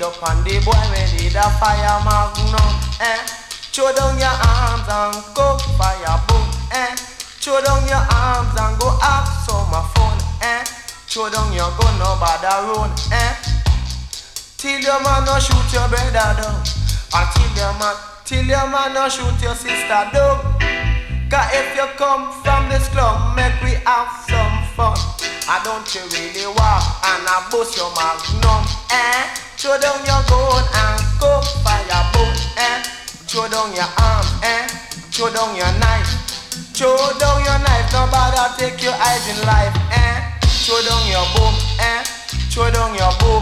Up 0.05 0.20
on 0.28 0.44
the 0.44 0.60
boy 0.60 0.76
when 0.92 1.08
did 1.16 1.33
a 1.33 1.49
fire 1.57 1.97
magnum, 2.05 2.73
eh? 3.00 3.24
Throw 3.73 3.89
down 3.97 4.20
your 4.20 4.28
arms 4.28 4.84
and 4.84 5.16
go 5.33 5.57
fire 5.81 6.20
boom, 6.28 6.44
eh? 6.76 6.92
Throw 7.41 7.65
down 7.65 7.89
your 7.89 8.05
arms 8.12 8.52
and 8.52 8.76
go 8.76 8.92
have 9.00 9.24
some 9.49 9.73
fun, 9.97 10.16
eh? 10.44 10.60
Throw 11.08 11.33
down 11.33 11.49
your 11.57 11.73
gun, 11.81 11.97
no 11.97 12.20
bother 12.20 12.68
run, 12.68 12.92
eh? 13.16 13.33
Till 14.60 14.81
your 14.81 15.00
man 15.00 15.24
no 15.24 15.41
shoot 15.41 15.73
your 15.73 15.89
brother 15.89 16.12
down. 16.36 16.60
Until 17.16 17.50
your 17.57 17.73
man, 17.81 17.97
till 18.24 18.44
your 18.44 18.68
man 18.68 18.92
no 18.92 19.08
shoot 19.08 19.41
your 19.41 19.57
sister 19.57 20.05
down. 20.12 20.36
Cause 21.33 21.49
if 21.57 21.76
you 21.76 21.89
come 21.97 22.28
from 22.44 22.68
the 22.68 22.76
club, 22.92 23.36
make 23.36 23.57
we 23.65 23.73
have 23.89 24.12
some 24.28 24.57
fun. 24.76 24.97
I 25.49 25.60
don't 25.65 25.89
you 25.97 26.05
really 26.12 26.47
walk 26.52 26.84
and 27.08 27.24
I 27.24 27.49
bust 27.50 27.76
your 27.76 27.89
magnum, 27.97 28.65
eh? 28.92 29.43
Throw 29.65 29.81
down 29.81 29.97
your 30.05 30.20
gun 30.28 30.60
and 30.76 31.01
go 31.17 31.41
fire 31.65 32.05
boom, 32.12 32.28
eh? 32.60 32.84
Throw 33.25 33.49
down 33.49 33.73
your 33.73 33.89
arms, 33.97 34.28
eh? 34.44 34.68
Throw 35.09 35.33
down 35.33 35.57
your 35.57 35.73
knife. 35.81 36.05
Throw 36.76 36.93
down 37.17 37.41
your 37.49 37.57
knife, 37.65 37.89
nobody 37.89 38.44
take 38.60 38.83
your 38.84 38.93
eyes 38.93 39.25
in 39.25 39.41
life, 39.49 39.73
eh? 39.89 40.20
Throw 40.68 40.84
down 40.84 41.09
your 41.09 41.25
boom, 41.33 41.55
eh? 41.81 42.05
Throw 42.52 42.68
down 42.76 42.93
your 42.93 43.09
boom. 43.25 43.41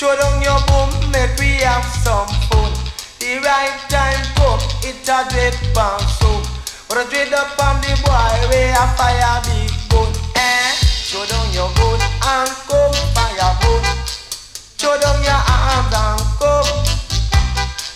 Throw 0.00 0.16
down 0.16 0.40
your 0.40 0.64
boom, 0.64 0.88
make 1.12 1.36
we 1.36 1.60
have 1.60 1.84
some 2.00 2.24
fun. 2.48 2.72
The 3.20 3.36
right 3.44 3.76
time 3.92 4.24
come, 4.32 4.64
it 4.80 4.96
a 5.12 5.28
dread 5.28 5.52
pan 5.76 6.00
soon. 6.24 6.40
But 6.88 7.04
a 7.04 7.10
dread 7.12 7.34
up 7.36 7.52
on 7.60 7.76
the 7.84 7.92
boy, 8.00 8.48
we 8.48 8.72
a 8.72 8.84
fire 8.96 9.44
big 9.44 9.76
gun, 9.92 10.08
eh? 10.40 10.72
Throw 11.04 11.20
down 11.28 11.52
your 11.52 11.68
gun 11.76 12.00
and 12.00 12.48
come 12.64 12.96
fire 13.12 13.52
boom. 13.60 13.97
Throw 14.78 14.94
down 15.00 15.18
your 15.24 15.34
arms 15.34 15.92
and 15.92 16.22
come. 16.38 16.70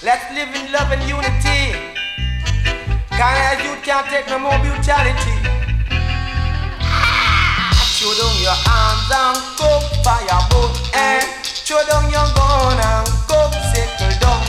Let's 0.02 0.26
live 0.34 0.50
in 0.50 0.72
love 0.72 0.90
and 0.90 1.02
unity. 1.08 1.78
Cause 3.08 3.62
you 3.62 3.74
can't 3.86 4.06
take 4.10 4.26
no 4.26 4.38
more 4.40 4.58
brutality. 4.58 5.36
Throw 7.94 8.10
down 8.18 8.34
your 8.42 8.58
arms 8.66 9.10
and 9.14 9.38
come 9.54 9.84
fire 10.02 10.42
boom, 10.50 10.70
eh? 10.92 11.22
Throw 11.62 11.78
down 11.86 12.10
your 12.10 12.26
gun 12.34 12.74
and 12.74 13.06
come 13.30 13.54
settle 13.70 14.18
down. 14.18 14.42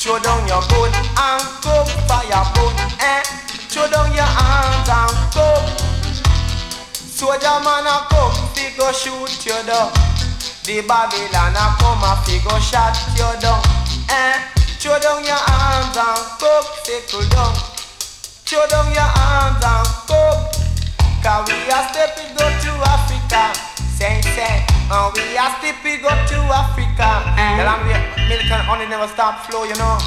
Throw 0.00 0.18
down 0.20 0.48
your 0.48 0.64
gun 0.72 0.92
and 0.96 1.44
come 1.60 1.86
fire 2.08 2.44
boom, 2.56 2.72
eh? 3.04 3.22
Throw 3.68 3.90
down 3.90 4.14
your 4.16 4.24
arms 4.24 4.88
and 4.88 5.16
come. 5.36 5.68
Soldier 6.94 7.60
man 7.60 7.84
a 7.84 8.08
come, 8.08 8.32
fi 8.54 8.72
go 8.78 8.90
shoot 8.92 9.44
you 9.44 9.62
down. 9.66 10.13
The 10.64 10.80
Babylon 10.88 11.52
a 11.52 11.76
come 11.76 12.00
a 12.00 12.16
fi 12.24 12.40
go 12.40 12.56
shot 12.56 12.96
you 13.12 13.28
down, 13.36 13.60
eh? 14.08 14.40
Throw 14.80 14.96
down 14.96 15.20
your 15.20 15.36
arms 15.36 15.92
and 15.92 16.24
come 16.40 16.64
settle 16.80 17.28
down. 17.28 17.52
Throw 18.48 18.64
down 18.72 18.88
your 18.96 19.04
arms 19.04 19.60
and 19.60 19.88
come. 20.08 20.40
Cause 21.20 21.44
we 21.52 21.68
are 21.68 21.84
stepping 21.92 22.32
go 22.32 22.48
to 22.48 22.72
Africa. 22.80 23.52
Say, 23.92 24.24
say, 24.32 24.64
and 24.88 25.12
we 25.12 25.36
are 25.36 25.52
stepping 25.60 26.00
go 26.00 26.08
to 26.08 26.38
Africa. 26.48 27.12
Tell 27.36 27.68
them 27.68 27.84
the 27.84 28.00
milk 28.24 28.48
and 28.48 28.64
honey 28.64 28.88
never 28.88 29.08
stop 29.12 29.44
flow, 29.44 29.68
you 29.68 29.76
know. 29.76 30.00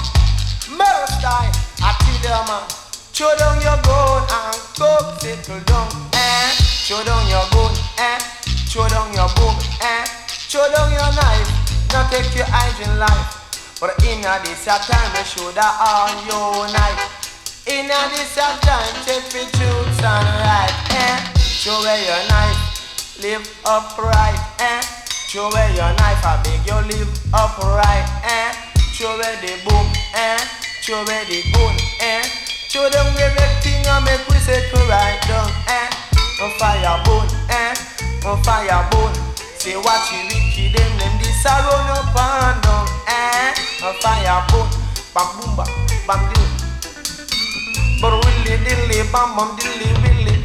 Murder 0.73 1.05
style, 1.21 1.53
I 1.85 1.93
tell 2.01 2.17
you, 2.17 2.33
man. 2.49 2.65
Throw 3.13 3.29
down 3.37 3.61
your 3.61 3.77
gun 3.85 4.25
and 4.25 4.57
go 4.73 4.89
settle 5.21 5.61
down, 5.69 5.85
eh? 6.17 6.49
Throw 6.89 7.05
down 7.05 7.29
your 7.29 7.45
gun, 7.53 7.77
eh? 8.01 8.17
Throw 8.73 8.89
down 8.89 9.13
your 9.13 9.29
boom, 9.37 9.53
eh? 9.85 10.26
Throw 10.57 10.73
down 10.73 10.89
your 10.89 11.13
knife, 11.13 11.93
not 11.93 12.09
take 12.09 12.33
your 12.33 12.49
eyes 12.49 12.73
in 12.81 12.89
life. 12.97 13.77
But 13.77 13.93
in 14.01 14.25
a 14.25 14.41
this 14.41 14.65
time, 14.65 15.13
we 15.13 15.21
should 15.21 15.53
have 15.53 15.77
all 15.85 16.09
unite. 16.25 16.97
In 17.69 17.85
a 17.85 18.01
this 18.09 18.33
time, 18.33 18.89
check 19.05 19.21
the 19.29 19.45
truth 19.53 20.01
and 20.01 20.25
right, 20.41 20.73
eh? 20.97 21.21
Throw 21.61 21.77
away 21.77 22.09
your 22.09 22.23
knife, 22.25 23.21
live 23.21 23.45
upright, 23.69 24.33
eh? 24.57 24.81
Throw 25.29 25.45
away 25.45 25.77
your 25.77 25.93
knife, 25.93 26.25
I 26.25 26.41
beg 26.41 26.65
you 26.65 26.81
live 26.89 27.13
upright, 27.37 28.09
eh? 28.25 28.49
Throw 28.97 29.13
away 29.13 29.37
the 29.37 29.61
boom, 29.61 29.85
eh? 30.17 30.41
Throw 30.81 31.05
away 31.05 31.21
the 31.29 31.45
gun, 31.53 31.77
eh? 32.01 32.25
Throw 32.73 32.89
down 32.89 33.13
everything 33.13 33.85
and 33.85 34.05
make 34.09 34.25
we 34.25 34.41
settle 34.41 34.81
right 34.89 35.21
down, 35.29 35.53
eh? 35.69 35.85
On 36.41 36.49
fire 36.57 36.97
bone, 37.05 37.29
eh? 37.53 37.77
On 38.25 38.41
fire 38.41 38.89
bone. 38.89 39.36
Say 39.67 39.75
what 39.75 39.99
you 40.13 40.23
wicked 40.31 40.79
them, 40.79 40.91
them 40.95 41.13
this 41.19 41.43
a 41.43 41.51
run 41.51 41.91
up 41.91 42.15
and 42.15 42.55
down, 42.63 42.87
eh? 43.03 43.51
On 43.83 43.91
fire 43.99 44.39
bone, 44.47 44.71
bam 45.11 45.27
boom 45.35 45.59
bam, 45.59 45.67
bam 46.07 46.23
dill. 46.31 46.47
But 47.99 48.15
willy 48.15 48.55
dilly, 48.63 49.03
bam 49.11 49.35
bam 49.35 49.59
dilly 49.59 49.91
willy. 50.07 50.39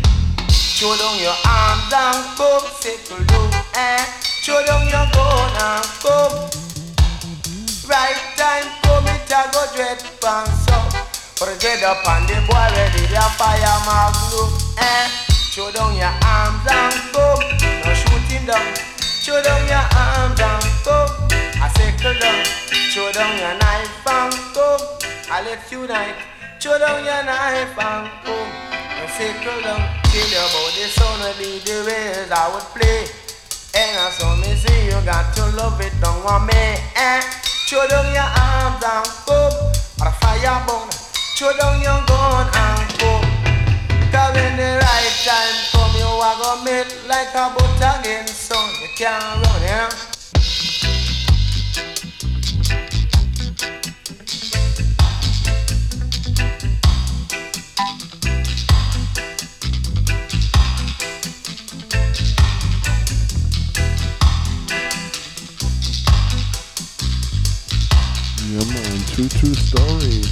Throw 0.75 0.99
down 0.99 1.23
your 1.23 1.39
arms 1.47 1.86
and 1.94 2.34
come 2.34 2.67
settle 2.83 3.23
down, 3.31 3.47
eh? 3.78 4.02
Throw 4.42 4.59
down 4.67 4.91
your 4.91 5.07
gun 5.15 5.55
and 5.55 5.86
come. 6.02 6.51
Right 7.86 8.18
time 8.34 8.75
come, 8.83 9.07
it 9.07 9.31
a 9.31 9.47
go 9.55 9.62
dread 9.70 10.02
pants 10.18 10.67
up. 10.75 10.91
But 11.39 11.62
dread 11.62 11.84
up 11.86 12.02
on 12.10 12.26
the 12.26 12.42
boy 12.51 12.67
ready 12.75 13.07
to 13.07 13.23
fire 13.39 13.78
magnum, 13.86 14.51
eh? 14.83 15.07
Throw 15.55 15.70
down 15.70 15.94
your 15.94 16.10
arms 16.26 16.67
and 16.67 16.99
come. 17.15 17.39
Now 17.86 17.94
shoot 17.94 18.26
him 18.26 18.47
down. 18.47 18.92
Throw 19.23 19.41
down 19.41 19.62
your 19.68 19.78
arms 19.78 20.41
and 20.41 20.67
come. 20.83 21.07
I 21.62 21.70
settle 21.78 22.18
down. 22.18 22.42
Throw 22.91 23.12
down 23.12 23.39
your 23.39 23.55
knife 23.55 24.02
and 24.02 24.34
come. 24.51 24.83
I 25.31 25.47
let 25.47 25.62
you 25.70 25.86
night. 25.86 26.18
Throw 26.59 26.76
down 26.76 27.05
your 27.05 27.23
knife 27.23 27.78
and 27.78 28.10
come. 28.26 28.51
I 28.99 29.07
settle 29.07 29.62
down. 29.62 29.78
Tell 30.10 30.26
you 30.26 30.42
about 30.42 30.75
the 30.75 30.91
will 30.99 31.34
be 31.39 31.62
the 31.62 31.86
ways 31.86 32.34
I 32.34 32.51
would 32.51 32.67
play. 32.75 33.07
And 33.78 33.94
I 33.94 34.10
saw 34.10 34.34
me 34.42 34.59
say 34.59 34.91
you 34.91 34.99
got 35.07 35.33
to 35.36 35.55
love 35.55 35.81
it 35.81 35.94
down 36.02 36.18
on 36.26 36.44
me. 36.44 36.83
Eh? 36.99 37.20
Throw 37.70 37.86
down 37.86 38.10
your 38.10 38.26
arms 38.26 38.83
and 38.83 39.07
come. 39.23 39.55
Or 40.02 40.10
a 40.10 40.12
fire 40.18 40.67
burn. 40.67 40.91
Throw 41.39 41.55
down 41.55 41.78
your 41.78 42.02
gun 42.10 42.51
and 42.51 42.91
come. 42.99 43.33
Cause 44.10 44.34
when 44.34 44.57
the 44.59 44.83
right 44.83 45.15
time 45.25 45.57
come, 45.70 45.94
you 45.97 46.10
are 46.10 46.36
gonna 46.42 46.65
make 46.67 46.91
like 47.09 47.33
a 47.33 47.55
boat 47.55 47.81
again, 47.81 48.26
can't 48.97 49.47
run, 49.47 49.62
yeah. 49.62 49.89
Yeah, 68.49 68.65
man. 68.65 69.01
True, 69.07 69.29
true 69.29 69.55
story. 69.55 70.23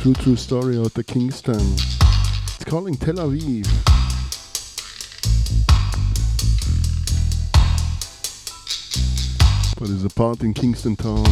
True, 0.00 0.14
true 0.14 0.36
story 0.36 0.78
out 0.78 0.94
the 0.94 1.04
Kingston. 1.04 1.60
It's 1.60 2.64
calling 2.64 2.94
Tel 2.96 3.16
Aviv. 3.16 4.03
But 9.84 9.90
it's 9.90 10.04
a 10.04 10.08
part 10.08 10.40
in 10.40 10.54
Kingston 10.54 10.96
Town. 10.96 11.24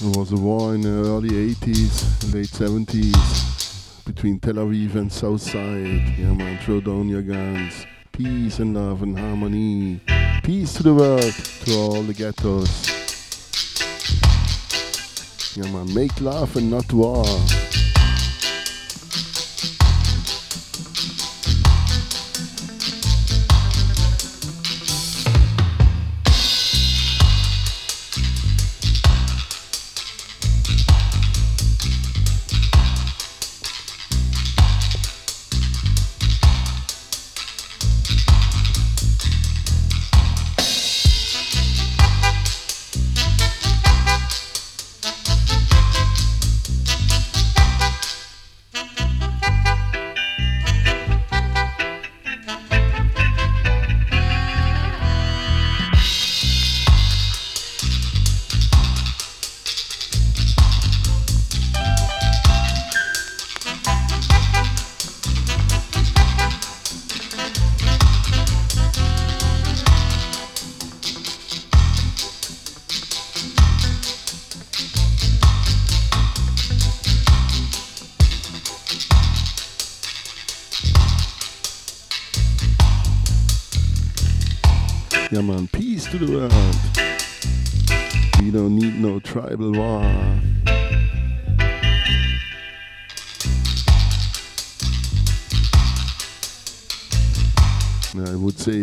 There 0.00 0.18
was 0.18 0.32
a 0.32 0.36
war 0.36 0.74
in 0.74 0.80
the 0.80 0.88
early 0.88 1.54
80s, 1.54 2.34
late 2.34 2.48
70s 2.48 4.04
between 4.04 4.40
Tel 4.40 4.54
Aviv 4.54 4.96
and 4.96 5.12
Southside. 5.12 6.18
Yeah, 6.18 6.34
man, 6.34 6.58
throw 6.64 6.80
down 6.80 7.08
your 7.08 7.22
guns. 7.22 7.86
Peace 8.10 8.58
and 8.58 8.74
love 8.74 9.04
and 9.04 9.16
harmony. 9.16 10.00
Peace 10.42 10.74
to 10.74 10.82
the 10.82 10.92
world, 10.92 11.32
to 11.64 11.74
all 11.76 12.02
the 12.02 12.12
ghettos. 12.12 12.88
Yeah, 15.56 15.70
man, 15.70 15.94
make 15.94 16.20
love 16.20 16.56
and 16.56 16.72
not 16.72 16.92
war. 16.92 17.24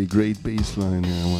Great 0.09 0.37
baseline, 0.37 1.05
yeah, 1.05 1.38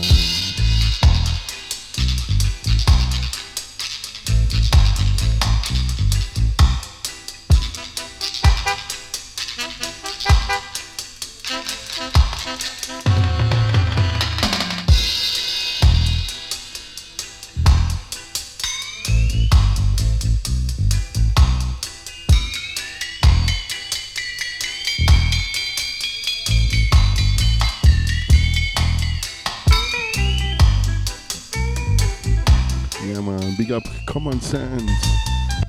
common 34.39 34.87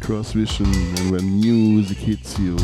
cross 0.00 0.32
vision, 0.32 0.66
and 0.66 1.10
when 1.10 1.40
music 1.40 1.98
hits 1.98 2.38
you. 2.38 2.56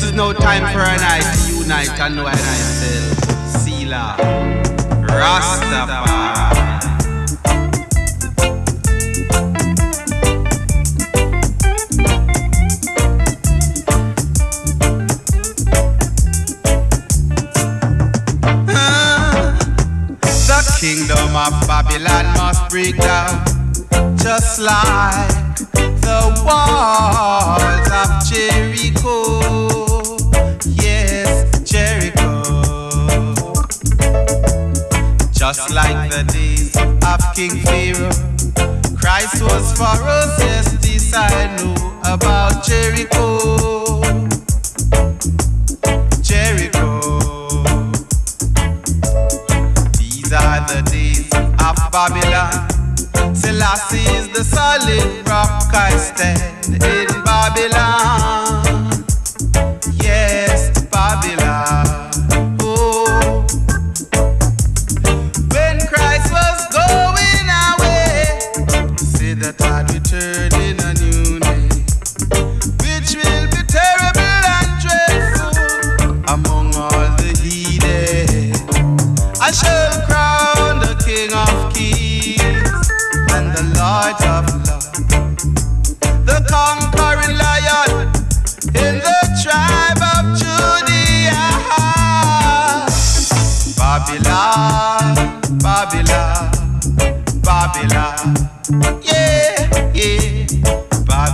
It 0.00 0.04
is 0.04 0.12
no 0.14 0.32
time 0.32 0.62
for 0.72 0.80
an 0.80 0.98
I 0.98 1.20
to 1.20 1.58
unite 1.58 2.00
and 2.00 2.16
know 2.16 2.26
and 2.26 2.38
thyself. 2.40 3.60
Selah. 3.62 4.16
Rastafari. 5.04 6.30
Kingdom 20.80 21.36
of 21.36 21.52
Babylon 21.68 22.24
must 22.38 22.70
break 22.70 22.96
down, 22.96 23.44
just 24.16 24.60
like 24.60 25.39
was 39.52 39.72
for 39.72 39.84
us. 39.84 40.38
Yes, 40.38 40.72
this 40.78 41.14
I 41.14 41.54
know 41.56 41.74
about 42.04 42.64
Jericho. 42.64 43.69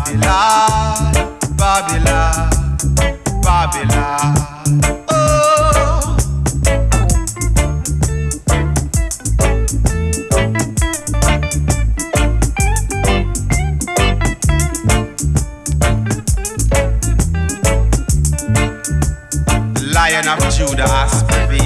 Babylon, 0.07 1.13
Babylon, 1.57 2.51
Babylon. 3.43 4.37
Oh. 5.09 6.17
Lion 19.93 20.29
of 20.29 20.55
Judah 20.55 20.87
has. 20.87 21.66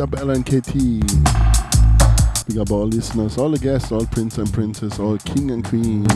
Up 0.00 0.16
Ellen 0.16 0.42
KT. 0.42 0.72
Big 2.46 2.58
up 2.58 2.70
all 2.70 2.86
listeners, 2.86 3.36
all 3.36 3.50
the 3.50 3.58
guests, 3.60 3.92
all 3.92 4.06
prince 4.06 4.38
and 4.38 4.50
princess, 4.52 4.98
all 4.98 5.18
king 5.18 5.50
and 5.50 5.64
queens. 5.64 6.08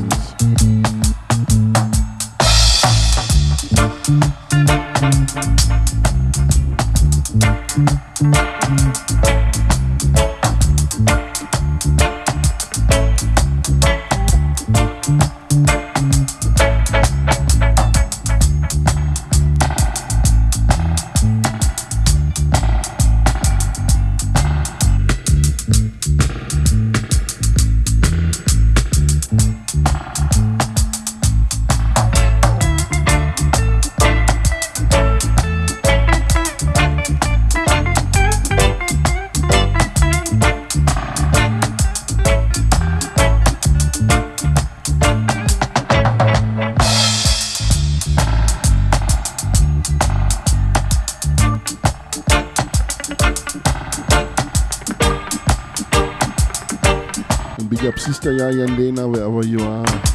Sister 58.35 58.51
Yaya 58.51 58.65
and 58.65 58.77
Lena 58.79 59.07
wherever 59.07 59.47
you 59.47 59.61
are. 59.61 60.14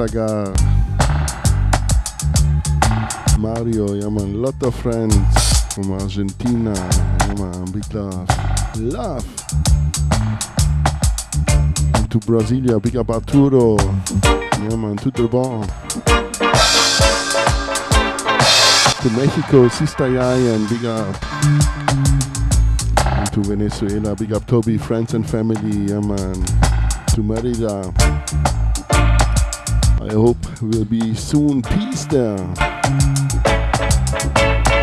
Up 0.00 0.08
Cesaga. 0.08 0.52
Mario, 3.38 3.94
yeah 3.94 4.08
man. 4.08 4.40
Lot 4.40 4.62
of 4.62 4.74
friends 4.74 5.14
from 5.74 5.92
Argentina, 5.92 6.74
yeah 6.74 7.34
man. 7.34 7.64
Big 7.72 7.94
love. 7.94 8.28
Love. 8.76 9.26
And 11.94 12.10
to 12.10 12.18
Brasilia, 12.20 12.80
big 12.82 12.96
up 12.96 13.10
Arturo. 13.10 13.76
Yeah 14.52 14.76
man, 14.76 14.96
bon. 14.96 15.66
To 19.00 19.10
Mexico, 19.16 19.68
Sister 19.68 20.10
Yaya, 20.10 20.54
and 20.54 20.68
big 20.68 20.84
up. 20.84 21.16
And 23.06 23.32
to 23.32 23.40
Venezuela, 23.40 24.14
big 24.14 24.32
up 24.32 24.46
Toby, 24.46 24.78
friends 24.78 25.14
and 25.14 25.28
family, 25.28 25.86
yeah 25.86 26.00
man. 26.00 26.44
To 27.14 27.22
Merida. 27.22 28.19
I 30.10 30.14
hope 30.14 30.60
will 30.60 30.84
be 30.84 31.14
soon 31.14 31.62
peace 31.62 32.04
there. 32.06 32.36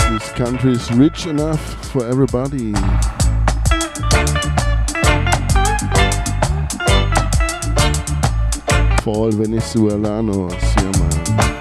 This 0.09 0.31
country 0.31 0.71
is 0.71 0.89
rich 0.93 1.25
enough 1.25 1.59
for 1.87 2.07
everybody. 2.07 2.71
For 9.03 9.15
all 9.17 9.31
Venezuelanos, 9.33 10.53
yeah 10.77 10.91
man. 10.97 11.56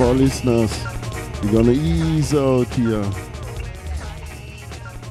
Up 0.00 0.06
our 0.06 0.14
listeners. 0.14 0.82
We're 1.42 1.52
gonna 1.52 1.72
ease 1.72 2.32
out 2.32 2.68
here. 2.68 3.04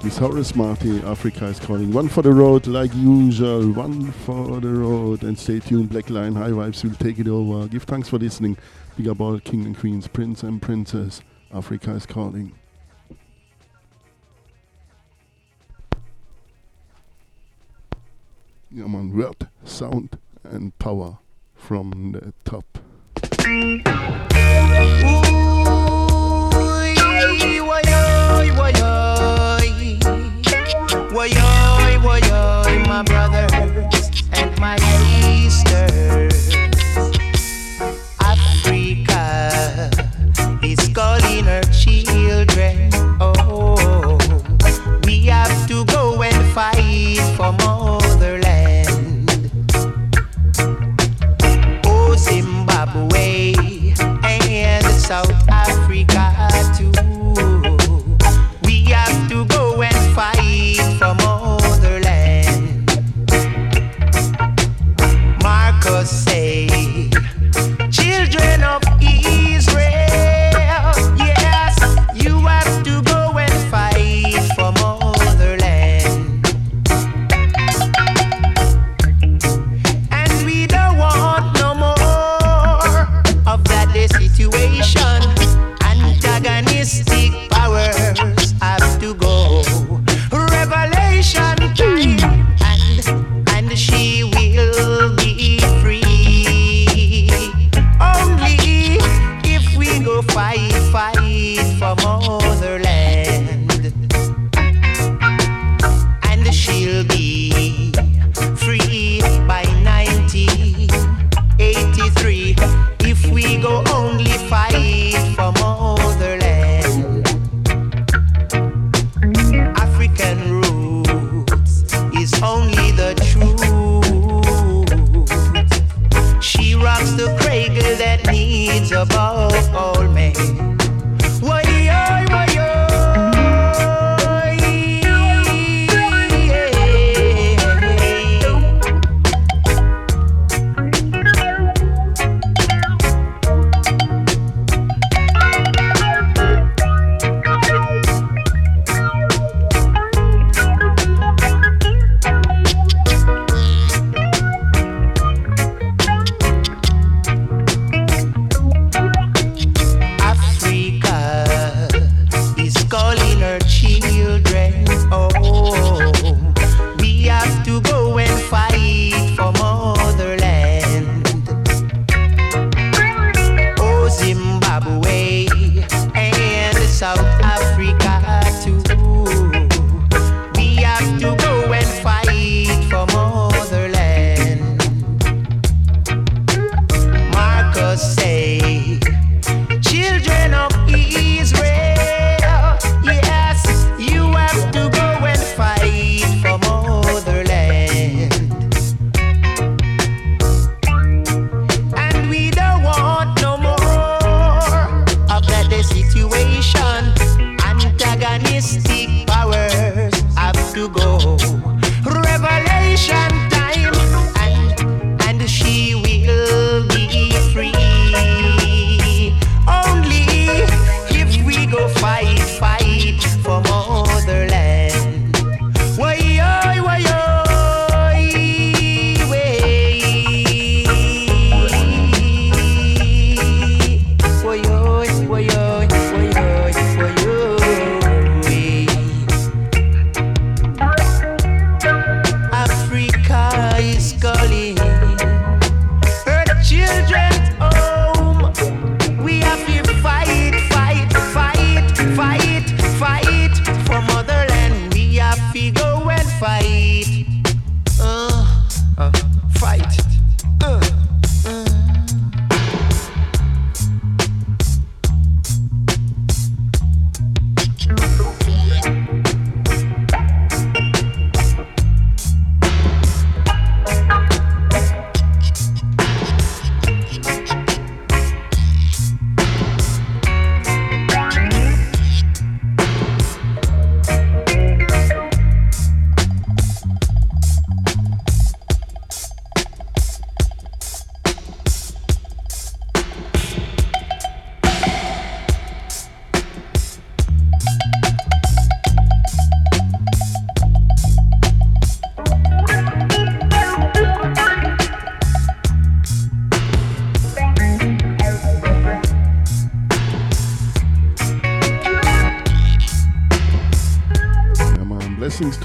Miss 0.03 0.17
Horace 0.17 0.55
Marty, 0.55 0.99
Africa 1.01 1.45
is 1.45 1.59
calling. 1.59 1.91
One 1.93 2.07
for 2.07 2.23
the 2.23 2.31
road, 2.31 2.65
like 2.65 2.91
usual. 2.95 3.71
One 3.71 4.11
for 4.11 4.59
the 4.59 4.69
road. 4.69 5.21
And 5.21 5.37
stay 5.37 5.59
tuned. 5.59 5.89
Black 5.89 6.09
Lion 6.09 6.33
High 6.33 6.49
Vibes 6.49 6.83
will 6.83 6.95
take 6.95 7.19
it 7.19 7.27
over. 7.27 7.67
Give 7.67 7.83
thanks 7.83 8.09
for 8.09 8.17
listening. 8.17 8.57
Big 8.97 9.07
up 9.07 9.21
all 9.21 9.39
King 9.39 9.67
and 9.67 9.77
Queens, 9.77 10.07
Prince 10.07 10.41
and 10.41 10.59
Princess. 10.59 11.21
Africa 11.53 11.91
is 11.91 12.07
calling. 12.07 12.55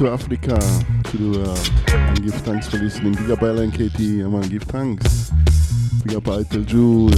To 0.05 0.11
Africa, 0.11 0.59
to 1.05 1.17
the 1.17 1.41
uh, 1.41 1.47
world. 1.47 1.71
And 1.89 2.23
give 2.23 2.35
thanks 2.43 2.69
for 2.69 2.77
listening. 2.77 3.15
Big 3.15 3.31
up 3.31 3.43
Ellen 3.43 3.71
KT, 3.71 3.99
yeah 4.01 4.27
man, 4.27 4.43
give 4.49 4.65
thanks. 4.65 5.31
Big 6.05 6.17
up 6.17 6.25
Eitel 6.25 6.67
Jewel. 6.67 7.11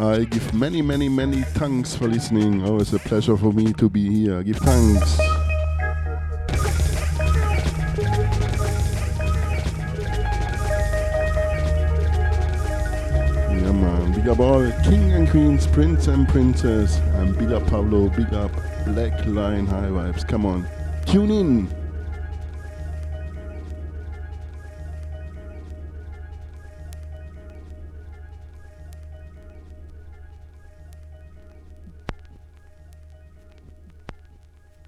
I 0.00 0.24
give 0.24 0.54
many, 0.54 0.80
many, 0.80 1.08
many 1.08 1.42
thanks 1.42 1.96
for 1.96 2.06
listening. 2.06 2.64
Always 2.64 2.94
a 2.94 3.00
pleasure 3.00 3.36
for 3.36 3.52
me 3.52 3.72
to 3.72 3.88
be 3.88 4.08
here. 4.08 4.42
Give 4.44 4.58
thanks. 4.58 5.33
Prince 15.74 16.06
and 16.06 16.28
princess. 16.28 16.98
And 17.16 17.36
big 17.36 17.50
up 17.50 17.66
Pablo, 17.66 18.08
big 18.08 18.32
up 18.32 18.52
Black 18.86 19.26
Lion 19.26 19.66
High 19.66 19.88
Vibes. 19.88 20.26
Come 20.26 20.46
on. 20.46 20.68
Tune 21.04 21.32
in. 21.32 21.83